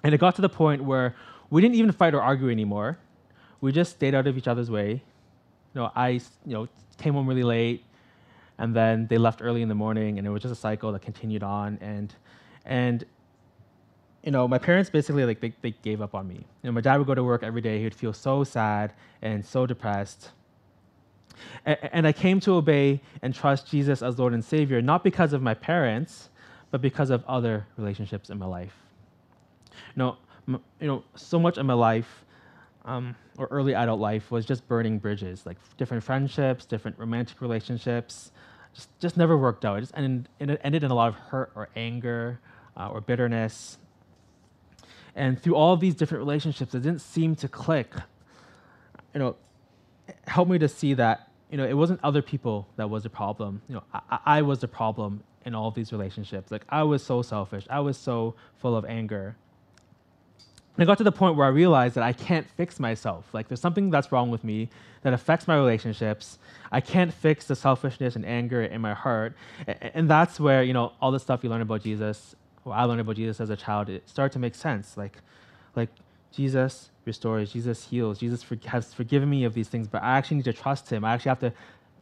And 0.02 0.14
it 0.14 0.18
got 0.18 0.34
to 0.36 0.42
the 0.42 0.48
point 0.48 0.84
where 0.84 1.14
we 1.50 1.60
didn't 1.60 1.76
even 1.76 1.92
fight 1.92 2.14
or 2.14 2.22
argue 2.22 2.50
anymore. 2.50 2.98
We 3.60 3.72
just 3.72 3.92
stayed 3.92 4.14
out 4.14 4.26
of 4.26 4.36
each 4.36 4.48
other's 4.48 4.70
way. 4.70 4.90
You 4.90 5.00
know, 5.74 5.90
I 5.94 6.08
you 6.08 6.20
know 6.46 6.68
came 6.98 7.14
home 7.14 7.26
really 7.26 7.44
late, 7.44 7.84
and 8.58 8.74
then 8.74 9.06
they 9.06 9.18
left 9.18 9.40
early 9.42 9.62
in 9.62 9.68
the 9.68 9.74
morning, 9.74 10.18
and 10.18 10.26
it 10.26 10.30
was 10.30 10.42
just 10.42 10.52
a 10.52 10.56
cycle 10.56 10.92
that 10.92 11.02
continued 11.02 11.42
on. 11.42 11.78
And 11.80 12.14
and 12.64 13.04
you 14.22 14.30
know, 14.30 14.46
my 14.46 14.58
parents 14.58 14.88
basically 14.88 15.24
like 15.24 15.40
they, 15.40 15.52
they 15.62 15.72
gave 15.82 16.00
up 16.00 16.14
on 16.14 16.28
me. 16.28 16.34
You 16.34 16.44
know, 16.68 16.72
my 16.72 16.80
dad 16.80 16.96
would 16.98 17.06
go 17.06 17.14
to 17.14 17.24
work 17.24 17.42
every 17.42 17.60
day. 17.60 17.78
He 17.78 17.84
would 17.84 17.94
feel 17.94 18.12
so 18.12 18.44
sad 18.44 18.92
and 19.20 19.44
so 19.44 19.66
depressed. 19.66 20.30
And, 21.66 21.78
and 21.92 22.06
I 22.06 22.12
came 22.12 22.38
to 22.40 22.54
obey 22.54 23.00
and 23.20 23.34
trust 23.34 23.66
Jesus 23.66 24.00
as 24.00 24.18
Lord 24.18 24.32
and 24.32 24.44
Savior, 24.44 24.80
not 24.80 25.02
because 25.02 25.32
of 25.32 25.42
my 25.42 25.54
parents, 25.54 26.28
but 26.70 26.80
because 26.80 27.10
of 27.10 27.24
other 27.26 27.66
relationships 27.76 28.30
in 28.30 28.38
my 28.38 28.46
life. 28.46 28.76
You 29.94 30.02
know, 30.02 30.16
m- 30.48 30.62
you 30.80 30.86
know, 30.86 31.04
so 31.14 31.38
much 31.38 31.58
of 31.58 31.66
my 31.66 31.74
life, 31.74 32.24
um, 32.84 33.14
or 33.38 33.46
early 33.50 33.74
adult 33.74 34.00
life, 34.00 34.30
was 34.30 34.44
just 34.44 34.66
burning 34.68 34.98
bridges, 34.98 35.46
like 35.46 35.56
different 35.76 36.02
friendships, 36.02 36.64
different 36.64 36.98
romantic 36.98 37.40
relationships, 37.40 38.32
just 38.74 38.88
just 39.00 39.16
never 39.16 39.36
worked 39.36 39.64
out. 39.64 39.78
It 39.78 39.82
just 39.82 39.96
ended, 39.96 40.28
it 40.40 40.60
ended 40.62 40.84
in 40.84 40.90
a 40.90 40.94
lot 40.94 41.08
of 41.08 41.14
hurt 41.14 41.52
or 41.54 41.68
anger 41.76 42.40
uh, 42.76 42.88
or 42.88 43.00
bitterness. 43.00 43.78
And 45.14 45.40
through 45.40 45.56
all 45.56 45.76
these 45.76 45.94
different 45.94 46.20
relationships, 46.20 46.74
it 46.74 46.80
didn't 46.82 47.02
seem 47.02 47.36
to 47.36 47.48
click. 47.48 47.92
You 49.14 49.20
know, 49.20 49.36
help 50.26 50.48
me 50.48 50.58
to 50.58 50.68
see 50.68 50.94
that 50.94 51.28
you 51.52 51.58
know, 51.58 51.66
it 51.66 51.74
wasn't 51.74 52.00
other 52.02 52.22
people 52.22 52.66
that 52.76 52.88
was 52.88 53.02
the 53.02 53.10
problem. 53.10 53.60
You 53.68 53.74
know, 53.74 53.82
I, 53.92 54.18
I 54.24 54.42
was 54.42 54.60
the 54.60 54.68
problem 54.68 55.22
in 55.44 55.54
all 55.54 55.70
these 55.70 55.92
relationships. 55.92 56.50
Like 56.50 56.64
I 56.70 56.82
was 56.82 57.04
so 57.04 57.20
selfish. 57.20 57.66
I 57.68 57.80
was 57.80 57.98
so 57.98 58.34
full 58.56 58.74
of 58.74 58.86
anger. 58.86 59.36
And 60.76 60.82
I 60.82 60.86
got 60.86 60.98
to 60.98 61.04
the 61.04 61.12
point 61.12 61.36
where 61.36 61.46
I 61.46 61.50
realized 61.50 61.96
that 61.96 62.04
I 62.04 62.12
can't 62.12 62.48
fix 62.48 62.80
myself. 62.80 63.26
Like 63.32 63.48
there's 63.48 63.60
something 63.60 63.90
that's 63.90 64.10
wrong 64.10 64.30
with 64.30 64.42
me 64.42 64.70
that 65.02 65.12
affects 65.12 65.46
my 65.46 65.56
relationships. 65.56 66.38
I 66.70 66.80
can't 66.80 67.12
fix 67.12 67.46
the 67.46 67.56
selfishness 67.56 68.16
and 68.16 68.24
anger 68.24 68.62
in 68.62 68.80
my 68.80 68.94
heart. 68.94 69.34
And 69.66 70.08
that's 70.08 70.40
where, 70.40 70.62
you 70.62 70.72
know, 70.72 70.92
all 71.00 71.10
the 71.10 71.20
stuff 71.20 71.44
you 71.44 71.50
learn 71.50 71.60
about 71.60 71.82
Jesus, 71.82 72.34
well, 72.64 72.74
I 72.74 72.84
learned 72.84 73.00
about 73.00 73.16
Jesus 73.16 73.40
as 73.40 73.50
a 73.50 73.56
child, 73.56 73.90
it 73.90 74.08
started 74.08 74.32
to 74.32 74.38
make 74.38 74.54
sense. 74.54 74.96
Like, 74.96 75.18
like 75.76 75.90
Jesus 76.30 76.90
restores, 77.04 77.52
Jesus 77.52 77.84
heals, 77.84 78.18
Jesus 78.18 78.44
has 78.66 78.94
forgiven 78.94 79.28
me 79.28 79.44
of 79.44 79.52
these 79.54 79.68
things, 79.68 79.88
but 79.88 80.02
I 80.02 80.16
actually 80.16 80.38
need 80.38 80.44
to 80.44 80.52
trust 80.52 80.88
him. 80.88 81.04
I 81.04 81.12
actually 81.12 81.30
have 81.30 81.40
to 81.40 81.52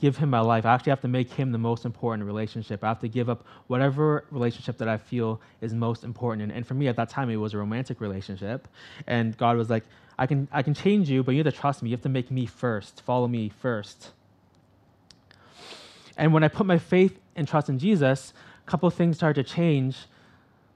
give 0.00 0.16
him 0.16 0.30
my 0.30 0.40
life. 0.40 0.64
I 0.64 0.74
actually 0.74 0.90
have 0.90 1.02
to 1.02 1.08
make 1.08 1.30
him 1.30 1.52
the 1.52 1.58
most 1.58 1.84
important 1.84 2.26
relationship. 2.26 2.82
I 2.82 2.88
have 2.88 3.00
to 3.00 3.08
give 3.08 3.28
up 3.28 3.44
whatever 3.66 4.24
relationship 4.30 4.78
that 4.78 4.88
I 4.88 4.96
feel 4.96 5.40
is 5.60 5.74
most 5.74 6.04
important. 6.04 6.42
And, 6.42 6.52
and 6.52 6.66
for 6.66 6.74
me 6.74 6.88
at 6.88 6.96
that 6.96 7.10
time, 7.10 7.28
it 7.30 7.36
was 7.36 7.54
a 7.54 7.58
romantic 7.58 8.00
relationship. 8.00 8.66
And 9.06 9.36
God 9.36 9.56
was 9.56 9.68
like, 9.68 9.84
I 10.18 10.26
can, 10.26 10.48
I 10.52 10.62
can 10.62 10.74
change 10.74 11.10
you, 11.10 11.22
but 11.22 11.32
you 11.32 11.44
have 11.44 11.52
to 11.52 11.58
trust 11.58 11.82
me. 11.82 11.90
You 11.90 11.96
have 11.96 12.02
to 12.02 12.08
make 12.08 12.30
me 12.30 12.46
first, 12.46 13.02
follow 13.02 13.28
me 13.28 13.50
first. 13.60 14.10
And 16.16 16.32
when 16.32 16.44
I 16.44 16.48
put 16.48 16.66
my 16.66 16.78
faith 16.78 17.18
and 17.36 17.46
trust 17.46 17.68
in 17.68 17.78
Jesus, 17.78 18.32
a 18.66 18.70
couple 18.70 18.88
things 18.90 19.16
started 19.16 19.46
to 19.46 19.54
change. 19.54 19.96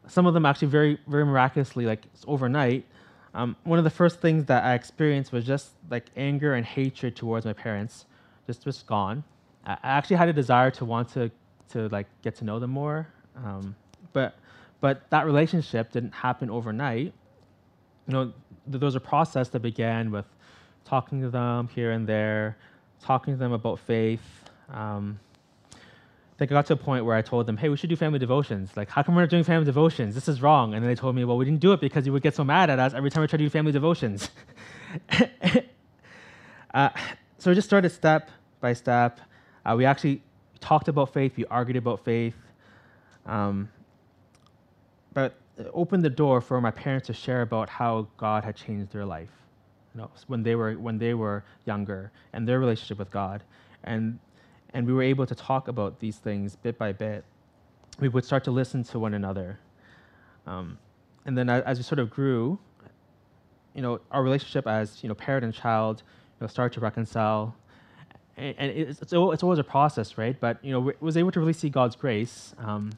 Some 0.07 0.27
of 0.27 0.35
them 0.35 0.45
actually 0.45 0.69
very, 0.69 0.99
very 1.07 1.25
miraculously, 1.25 1.87
like 1.87 2.05
overnight. 2.27 2.85
Um, 3.35 3.57
one 3.65 3.79
of 3.79 3.85
the 3.85 3.91
first 3.91 4.21
things 4.21 4.45
that 4.47 4.65
I 4.65 4.75
experienced 4.75 5.33
was 5.33 5.45
just 5.45 5.71
like 5.91 6.07
anger 6.17 6.55
and 6.55 6.65
hatred 6.65 7.17
towards 7.17 7.45
my 7.45 7.53
parents 7.53 8.05
just 8.47 8.65
just 8.65 8.87
gone. 8.87 9.25
I 9.67 9.79
actually 9.83 10.17
had 10.17 10.29
a 10.29 10.33
desire 10.33 10.71
to 10.73 10.85
want 10.85 11.09
to 11.15 11.31
to 11.71 11.89
like 11.89 12.07
get 12.23 12.37
to 12.37 12.45
know 12.45 12.59
them 12.59 12.71
more, 12.71 13.09
um, 13.37 13.75
but 14.13 14.37
but 14.81 15.09
that 15.11 15.25
relationship 15.27 15.93
didn't 15.93 16.13
happen 16.13 16.51
overnight. 16.51 17.13
You 18.07 18.13
know, 18.13 18.25
th- 18.25 18.35
there 18.67 18.87
was 18.87 18.97
a 18.97 19.01
process 19.01 19.49
that 19.51 19.61
began 19.61 20.11
with 20.11 20.27
talking 20.85 21.23
to 21.23 21.31
them 21.31 21.69
here 21.69 21.93
and 21.93 22.07
there, 22.07 22.59
talking 23.01 23.33
to 23.33 23.39
them 23.39 23.53
about 23.53 23.79
faith. 23.79 24.21
Um, 24.71 25.19
I 25.73 26.37
think 26.37 26.51
I 26.51 26.55
got 26.55 26.67
to 26.67 26.73
a 26.75 26.77
point 26.77 27.05
where 27.05 27.17
I 27.17 27.23
told 27.23 27.47
them, 27.47 27.57
"Hey, 27.57 27.69
we 27.69 27.77
should 27.77 27.89
do 27.89 27.97
family 27.97 28.19
devotions. 28.19 28.77
Like, 28.77 28.91
how 28.91 29.03
come 29.03 29.15
we're 29.15 29.23
not 29.23 29.31
doing 29.31 29.45
family 29.45 29.65
devotions? 29.65 30.15
This 30.15 30.29
is 30.29 30.43
wrong." 30.43 30.75
And 30.75 30.83
then 30.83 30.91
they 30.91 30.97
told 30.97 31.15
me, 31.15 31.25
"Well, 31.25 31.37
we 31.37 31.45
didn't 31.45 31.61
do 31.61 31.73
it 31.73 31.81
because 31.81 32.05
you 32.07 32.13
would 32.13 32.23
get 32.23 32.35
so 32.35 32.45
mad 32.45 32.71
at 32.71 32.79
us 32.79 32.93
every 32.93 33.09
time 33.09 33.23
we 33.23 33.29
tried 33.29 33.39
to 33.39 33.45
do 33.45 33.49
family 33.49 33.73
devotions." 33.73 34.31
uh, 36.75 36.91
so 37.45 37.51
we 37.51 37.55
just 37.55 37.69
started 37.69 37.91
step 37.91 38.31
by 38.63 38.73
step. 38.73 39.21
Uh, 39.67 39.75
we 39.77 39.85
actually 39.85 40.23
talked 40.61 40.89
about 40.89 41.13
faith, 41.13 41.37
we 41.37 41.45
argued 41.51 41.77
about 41.77 42.03
faith, 42.03 42.39
um, 43.27 43.69
but 45.13 45.35
it 45.59 45.71
opened 45.75 46.03
the 46.03 46.09
door 46.09 46.41
for 46.41 46.59
my 46.63 46.71
parents 46.71 47.07
to 47.09 47.13
share 47.13 47.43
about 47.43 47.69
how 47.69 48.09
God 48.17 48.45
had 48.45 48.57
changed 48.57 48.95
their 48.95 49.05
life, 49.05 49.29
you 49.95 50.01
know, 50.01 50.11
when 50.27 50.43
they 50.43 50.55
were 50.55 50.73
when 50.73 50.97
they 50.97 51.13
were 51.13 51.45
younger 51.67 52.11
and 52.33 52.49
their 52.49 52.59
relationship 52.59 52.99
with 52.99 53.11
God, 53.11 53.45
and 53.83 54.19
and 54.73 54.87
we 54.87 54.95
were 54.95 55.03
able 55.03 55.27
to 55.27 55.35
talk 55.35 55.69
about 55.69 56.01
these 56.01 56.17
things 56.17 56.57
bit 56.57 56.79
by 56.79 56.93
bit. 56.93 57.27
We 58.01 58.09
would 58.09 58.25
start 58.25 58.45
to 58.45 58.53
listen 58.53 58.85
to 58.85 58.99
one 58.99 59.13
another, 59.13 59.59
um, 60.47 60.79
and 61.27 61.37
then 61.37 61.51
as 61.51 61.77
we 61.77 61.83
sort 61.83 61.99
of 61.99 62.09
grew, 62.09 62.59
you 63.75 63.83
know, 63.83 64.01
our 64.11 64.23
relationship 64.23 64.67
as 64.67 65.03
you 65.03 65.11
know 65.11 65.15
parent 65.15 65.45
and 65.45 65.53
child, 65.53 66.03
know, 66.45 66.49
started 66.49 66.75
to 66.75 66.81
reconcile 66.81 67.57
and, 68.37 68.71
it's, 68.71 69.01
it's, 69.01 69.13
it's, 69.13 69.43
always 69.43 69.59
a 69.59 69.65
process, 69.65 70.19
right? 70.19 70.39
But 70.39 70.65
you 70.65 70.73
know, 70.73 70.93
was 71.01 71.17
able 71.17 71.31
to 71.33 71.41
really 71.41 71.53
see 71.53 71.69
God's 71.69 71.97
grace. 71.97 72.55
Um, 72.59 72.93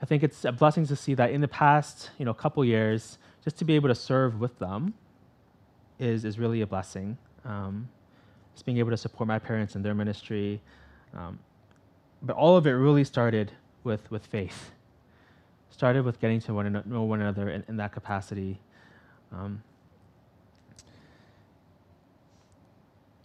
I 0.00 0.06
think 0.06 0.22
it's 0.22 0.44
a 0.44 0.52
blessing 0.52 0.86
to 0.86 0.96
see 0.96 1.14
that 1.14 1.30
in 1.30 1.40
the 1.40 1.48
past, 1.48 2.10
you 2.18 2.24
know, 2.24 2.32
couple 2.32 2.64
years, 2.64 3.18
just 3.44 3.58
to 3.58 3.64
be 3.64 3.74
able 3.74 3.88
to 3.88 3.94
serve 3.94 4.40
with 4.40 4.58
them 4.58 4.94
is 5.98 6.24
is 6.24 6.38
really 6.38 6.62
a 6.62 6.66
blessing. 6.66 7.18
Um, 7.44 7.88
just 8.54 8.64
being 8.64 8.78
able 8.78 8.90
to 8.90 8.96
support 8.96 9.28
my 9.28 9.38
parents 9.38 9.76
in 9.76 9.82
their 9.82 9.94
ministry, 9.94 10.60
um, 11.14 11.38
but 12.22 12.34
all 12.34 12.56
of 12.56 12.66
it 12.66 12.72
really 12.72 13.04
started 13.04 13.52
with 13.84 14.10
with 14.10 14.24
faith. 14.26 14.70
Started 15.70 16.04
with 16.04 16.20
getting 16.20 16.40
to 16.40 16.54
one 16.54 16.82
know 16.86 17.02
one 17.02 17.20
another 17.20 17.50
in, 17.50 17.64
in 17.68 17.76
that 17.76 17.92
capacity. 17.92 18.60
Um, 19.32 19.62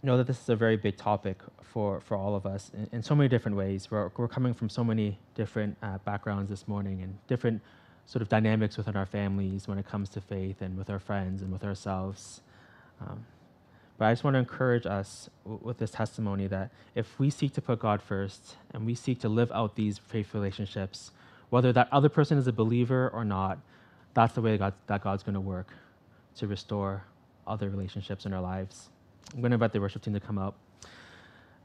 know 0.04 0.16
that 0.16 0.26
this 0.26 0.40
is 0.40 0.48
a 0.48 0.56
very 0.56 0.76
big 0.76 0.96
topic 0.96 1.38
for, 1.62 2.00
for 2.00 2.16
all 2.16 2.34
of 2.34 2.46
us 2.46 2.70
in, 2.74 2.88
in 2.92 3.02
so 3.02 3.14
many 3.14 3.28
different 3.28 3.56
ways. 3.56 3.90
We're, 3.90 4.10
we're 4.16 4.28
coming 4.28 4.54
from 4.54 4.68
so 4.68 4.84
many 4.84 5.18
different 5.34 5.76
uh, 5.82 5.98
backgrounds 5.98 6.50
this 6.50 6.68
morning 6.68 7.02
and 7.02 7.18
different 7.26 7.62
sort 8.06 8.22
of 8.22 8.28
dynamics 8.28 8.76
within 8.76 8.96
our 8.96 9.06
families 9.06 9.66
when 9.66 9.78
it 9.78 9.86
comes 9.86 10.08
to 10.10 10.20
faith 10.20 10.62
and 10.62 10.76
with 10.76 10.90
our 10.90 10.98
friends 10.98 11.42
and 11.42 11.52
with 11.52 11.64
ourselves. 11.64 12.40
Um, 13.00 13.24
but 13.98 14.06
I 14.06 14.12
just 14.12 14.24
want 14.24 14.34
to 14.34 14.38
encourage 14.40 14.86
us 14.86 15.30
w- 15.44 15.60
with 15.62 15.78
this 15.78 15.90
testimony 15.92 16.46
that 16.48 16.70
if 16.94 17.18
we 17.18 17.30
seek 17.30 17.54
to 17.54 17.62
put 17.62 17.78
God 17.78 18.02
first 18.02 18.56
and 18.72 18.84
we 18.84 18.94
seek 18.94 19.20
to 19.20 19.28
live 19.28 19.50
out 19.52 19.76
these 19.76 19.98
faith 19.98 20.34
relationships, 20.34 21.12
whether 21.50 21.72
that 21.72 21.88
other 21.92 22.08
person 22.08 22.36
is 22.36 22.46
a 22.46 22.52
believer 22.52 23.08
or 23.14 23.24
not, 23.24 23.58
that's 24.12 24.34
the 24.34 24.42
way 24.42 24.56
God, 24.58 24.74
that 24.86 25.02
God's 25.02 25.22
going 25.22 25.34
to 25.34 25.40
work 25.40 25.68
to 26.36 26.46
restore 26.46 27.04
other 27.46 27.68
relationships 27.70 28.26
in 28.26 28.32
our 28.32 28.40
lives. 28.40 28.90
I'm 29.32 29.40
going 29.40 29.50
to 29.50 29.54
invite 29.54 29.72
the 29.72 29.80
worship 29.80 30.02
team 30.02 30.14
to 30.14 30.20
come 30.20 30.38
up. 30.38 30.56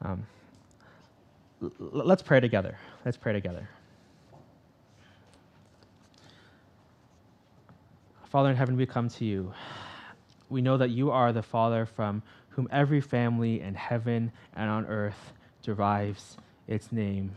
Um, 0.01 0.25
l- 1.61 1.71
let's 1.79 2.21
pray 2.21 2.39
together. 2.39 2.77
Let's 3.05 3.17
pray 3.17 3.33
together. 3.33 3.67
Father 8.29 8.49
in 8.49 8.55
heaven, 8.55 8.77
we 8.77 8.85
come 8.85 9.09
to 9.09 9.25
you. 9.25 9.53
We 10.49 10.61
know 10.61 10.77
that 10.77 10.89
you 10.89 11.11
are 11.11 11.33
the 11.33 11.41
Father 11.41 11.85
from 11.85 12.21
whom 12.49 12.67
every 12.71 13.01
family 13.01 13.61
in 13.61 13.73
heaven 13.75 14.31
and 14.55 14.69
on 14.69 14.85
earth 14.85 15.33
derives 15.63 16.37
its 16.67 16.91
name. 16.91 17.31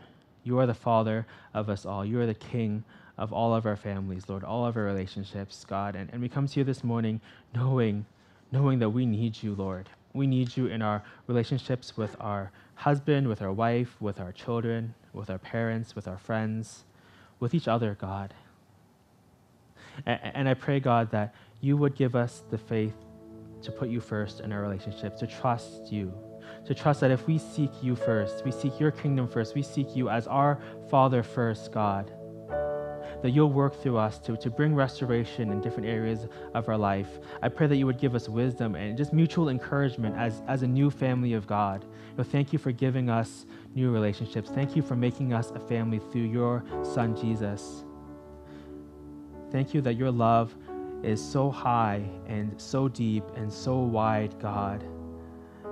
You 0.44 0.58
are 0.58 0.66
the 0.66 0.74
Father 0.74 1.26
of 1.54 1.70
us 1.70 1.86
all. 1.86 2.04
You 2.04 2.20
are 2.20 2.26
the 2.26 2.34
King 2.34 2.84
of 3.18 3.32
all 3.32 3.54
of 3.54 3.66
our 3.66 3.76
families, 3.76 4.28
Lord, 4.28 4.44
all 4.44 4.66
of 4.66 4.76
our 4.76 4.82
relationships, 4.84 5.64
God. 5.68 5.96
And, 5.96 6.10
and 6.12 6.20
we 6.20 6.28
come 6.28 6.46
to 6.46 6.60
you 6.60 6.64
this 6.64 6.82
morning 6.84 7.20
knowing, 7.54 8.04
knowing 8.50 8.78
that 8.80 8.90
we 8.90 9.06
need 9.06 9.42
you, 9.42 9.54
Lord. 9.54 9.88
We 10.14 10.26
need 10.26 10.56
you 10.56 10.66
in 10.66 10.82
our 10.82 11.02
relationships 11.26 11.96
with 11.96 12.16
our 12.20 12.50
husband, 12.74 13.28
with 13.28 13.42
our 13.42 13.52
wife, 13.52 13.96
with 14.00 14.20
our 14.20 14.32
children, 14.32 14.94
with 15.12 15.30
our 15.30 15.38
parents, 15.38 15.94
with 15.94 16.08
our 16.08 16.18
friends, 16.18 16.84
with 17.40 17.54
each 17.54 17.68
other, 17.68 17.96
God. 18.00 18.34
And, 20.06 20.20
and 20.22 20.48
I 20.48 20.54
pray, 20.54 20.80
God, 20.80 21.10
that 21.10 21.34
you 21.60 21.76
would 21.76 21.94
give 21.94 22.14
us 22.16 22.42
the 22.50 22.58
faith 22.58 22.94
to 23.62 23.70
put 23.70 23.88
you 23.88 24.00
first 24.00 24.40
in 24.40 24.52
our 24.52 24.60
relationships, 24.60 25.20
to 25.20 25.26
trust 25.26 25.92
you, 25.92 26.12
to 26.66 26.74
trust 26.74 27.00
that 27.00 27.10
if 27.10 27.26
we 27.26 27.38
seek 27.38 27.70
you 27.82 27.94
first, 27.94 28.44
we 28.44 28.50
seek 28.50 28.78
your 28.80 28.90
kingdom 28.90 29.28
first, 29.28 29.54
we 29.54 29.62
seek 29.62 29.94
you 29.94 30.08
as 30.08 30.26
our 30.26 30.58
Father 30.90 31.22
first, 31.22 31.72
God 31.72 32.10
that 33.22 33.30
you'll 33.30 33.52
work 33.52 33.80
through 33.80 33.96
us 33.96 34.18
to, 34.18 34.36
to 34.36 34.50
bring 34.50 34.74
restoration 34.74 35.50
in 35.50 35.60
different 35.60 35.88
areas 35.88 36.26
of 36.54 36.68
our 36.68 36.76
life. 36.76 37.20
I 37.40 37.48
pray 37.48 37.66
that 37.68 37.76
you 37.76 37.86
would 37.86 37.98
give 37.98 38.14
us 38.14 38.28
wisdom 38.28 38.74
and 38.74 38.96
just 38.96 39.12
mutual 39.12 39.48
encouragement 39.48 40.16
as, 40.16 40.42
as 40.48 40.62
a 40.62 40.66
new 40.66 40.90
family 40.90 41.32
of 41.32 41.46
God. 41.46 41.84
You 42.18 42.24
thank 42.24 42.52
you 42.52 42.58
for 42.58 42.72
giving 42.72 43.08
us 43.08 43.46
new 43.74 43.90
relationships. 43.90 44.50
Thank 44.50 44.76
you 44.76 44.82
for 44.82 44.96
making 44.96 45.32
us 45.32 45.50
a 45.52 45.60
family 45.60 46.00
through 46.10 46.22
your 46.22 46.64
Son, 46.82 47.16
Jesus. 47.16 47.84
Thank 49.50 49.72
you 49.72 49.80
that 49.82 49.94
your 49.94 50.10
love 50.10 50.54
is 51.02 51.22
so 51.22 51.50
high 51.50 52.04
and 52.26 52.60
so 52.60 52.88
deep 52.88 53.24
and 53.36 53.52
so 53.52 53.78
wide, 53.78 54.38
God 54.40 54.84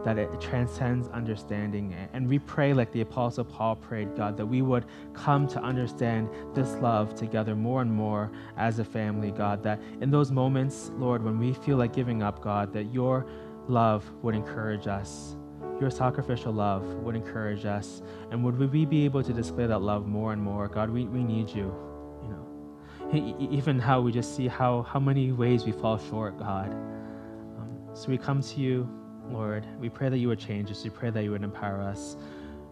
that 0.05 0.19
it 0.19 0.41
transcends 0.41 1.09
understanding. 1.09 1.95
And 2.13 2.29
we 2.29 2.39
pray, 2.39 2.73
like 2.73 2.93
the 2.93 3.03
Apostle 3.03 3.45
Paul 3.45 3.77
prayed, 3.77 4.17
God, 4.17 4.37
that 4.37 4.47
we 4.47 4.63
would 4.63 4.85
come 5.13 5.47
to 5.49 5.61
understand 5.61 6.29
this 6.55 6.75
love 6.77 7.15
together 7.15 7.55
more 7.55 7.83
and 7.83 7.93
more 7.93 8.31
as 8.57 8.79
a 8.79 8.85
family, 8.85 9.31
God. 9.31 9.63
That 9.63 9.81
in 10.01 10.11
those 10.11 10.31
moments, 10.31 10.91
Lord, 10.95 11.23
when 11.23 11.39
we 11.39 11.53
feel 11.53 11.77
like 11.77 11.93
giving 11.93 12.23
up, 12.23 12.41
God, 12.43 12.73
that 12.73 12.93
your 12.93 13.27
love 13.69 14.11
would 14.23 14.35
encourage 14.35 14.87
us. 14.87 15.37
Your 15.81 15.91
sacrificial 15.91 16.53
love 16.53 16.85
would 17.03 17.15
encourage 17.15 17.65
us. 17.65 18.03
And 18.31 18.43
would 18.45 18.59
we 18.59 18.85
be 18.85 19.05
able 19.05 19.23
to 19.23 19.33
display 19.33 19.67
that 19.67 19.81
love 19.81 20.07
more 20.07 20.33
and 20.33 20.43
more? 20.43 20.69
God, 20.69 20.91
we, 20.91 21.05
we 21.05 21.23
need 21.23 21.49
you. 21.51 21.75
You 22.23 22.29
know, 22.29 23.49
even 23.51 23.79
how 23.79 24.01
we 24.01 24.13
just 24.13 24.37
see 24.37 24.49
how, 24.49 24.83
how 24.83 25.01
many 25.01 25.33
ways 25.33 25.65
we 25.65 25.73
fall 25.73 25.99
short, 25.99 26.39
God. 26.39 26.71
Um, 26.71 27.91
so 27.95 28.09
we 28.09 28.19
come 28.19 28.43
to 28.43 28.61
you 28.61 28.89
Lord. 29.33 29.67
We 29.81 29.89
pray 29.89 30.09
that 30.09 30.19
you 30.19 30.29
would 30.29 30.41
change 30.41 30.71
us. 30.71 30.85
We 30.85 30.91
pray 30.91 31.11
that 31.11 31.23
you 31.23 31.31
would 31.33 31.43
empower 31.43 31.81
us. 31.81 32.17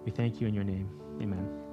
We 0.04 0.10
thank 0.10 0.40
you 0.40 0.46
in 0.46 0.54
your 0.54 0.64
name. 0.64 0.88
Amen. 1.20 1.67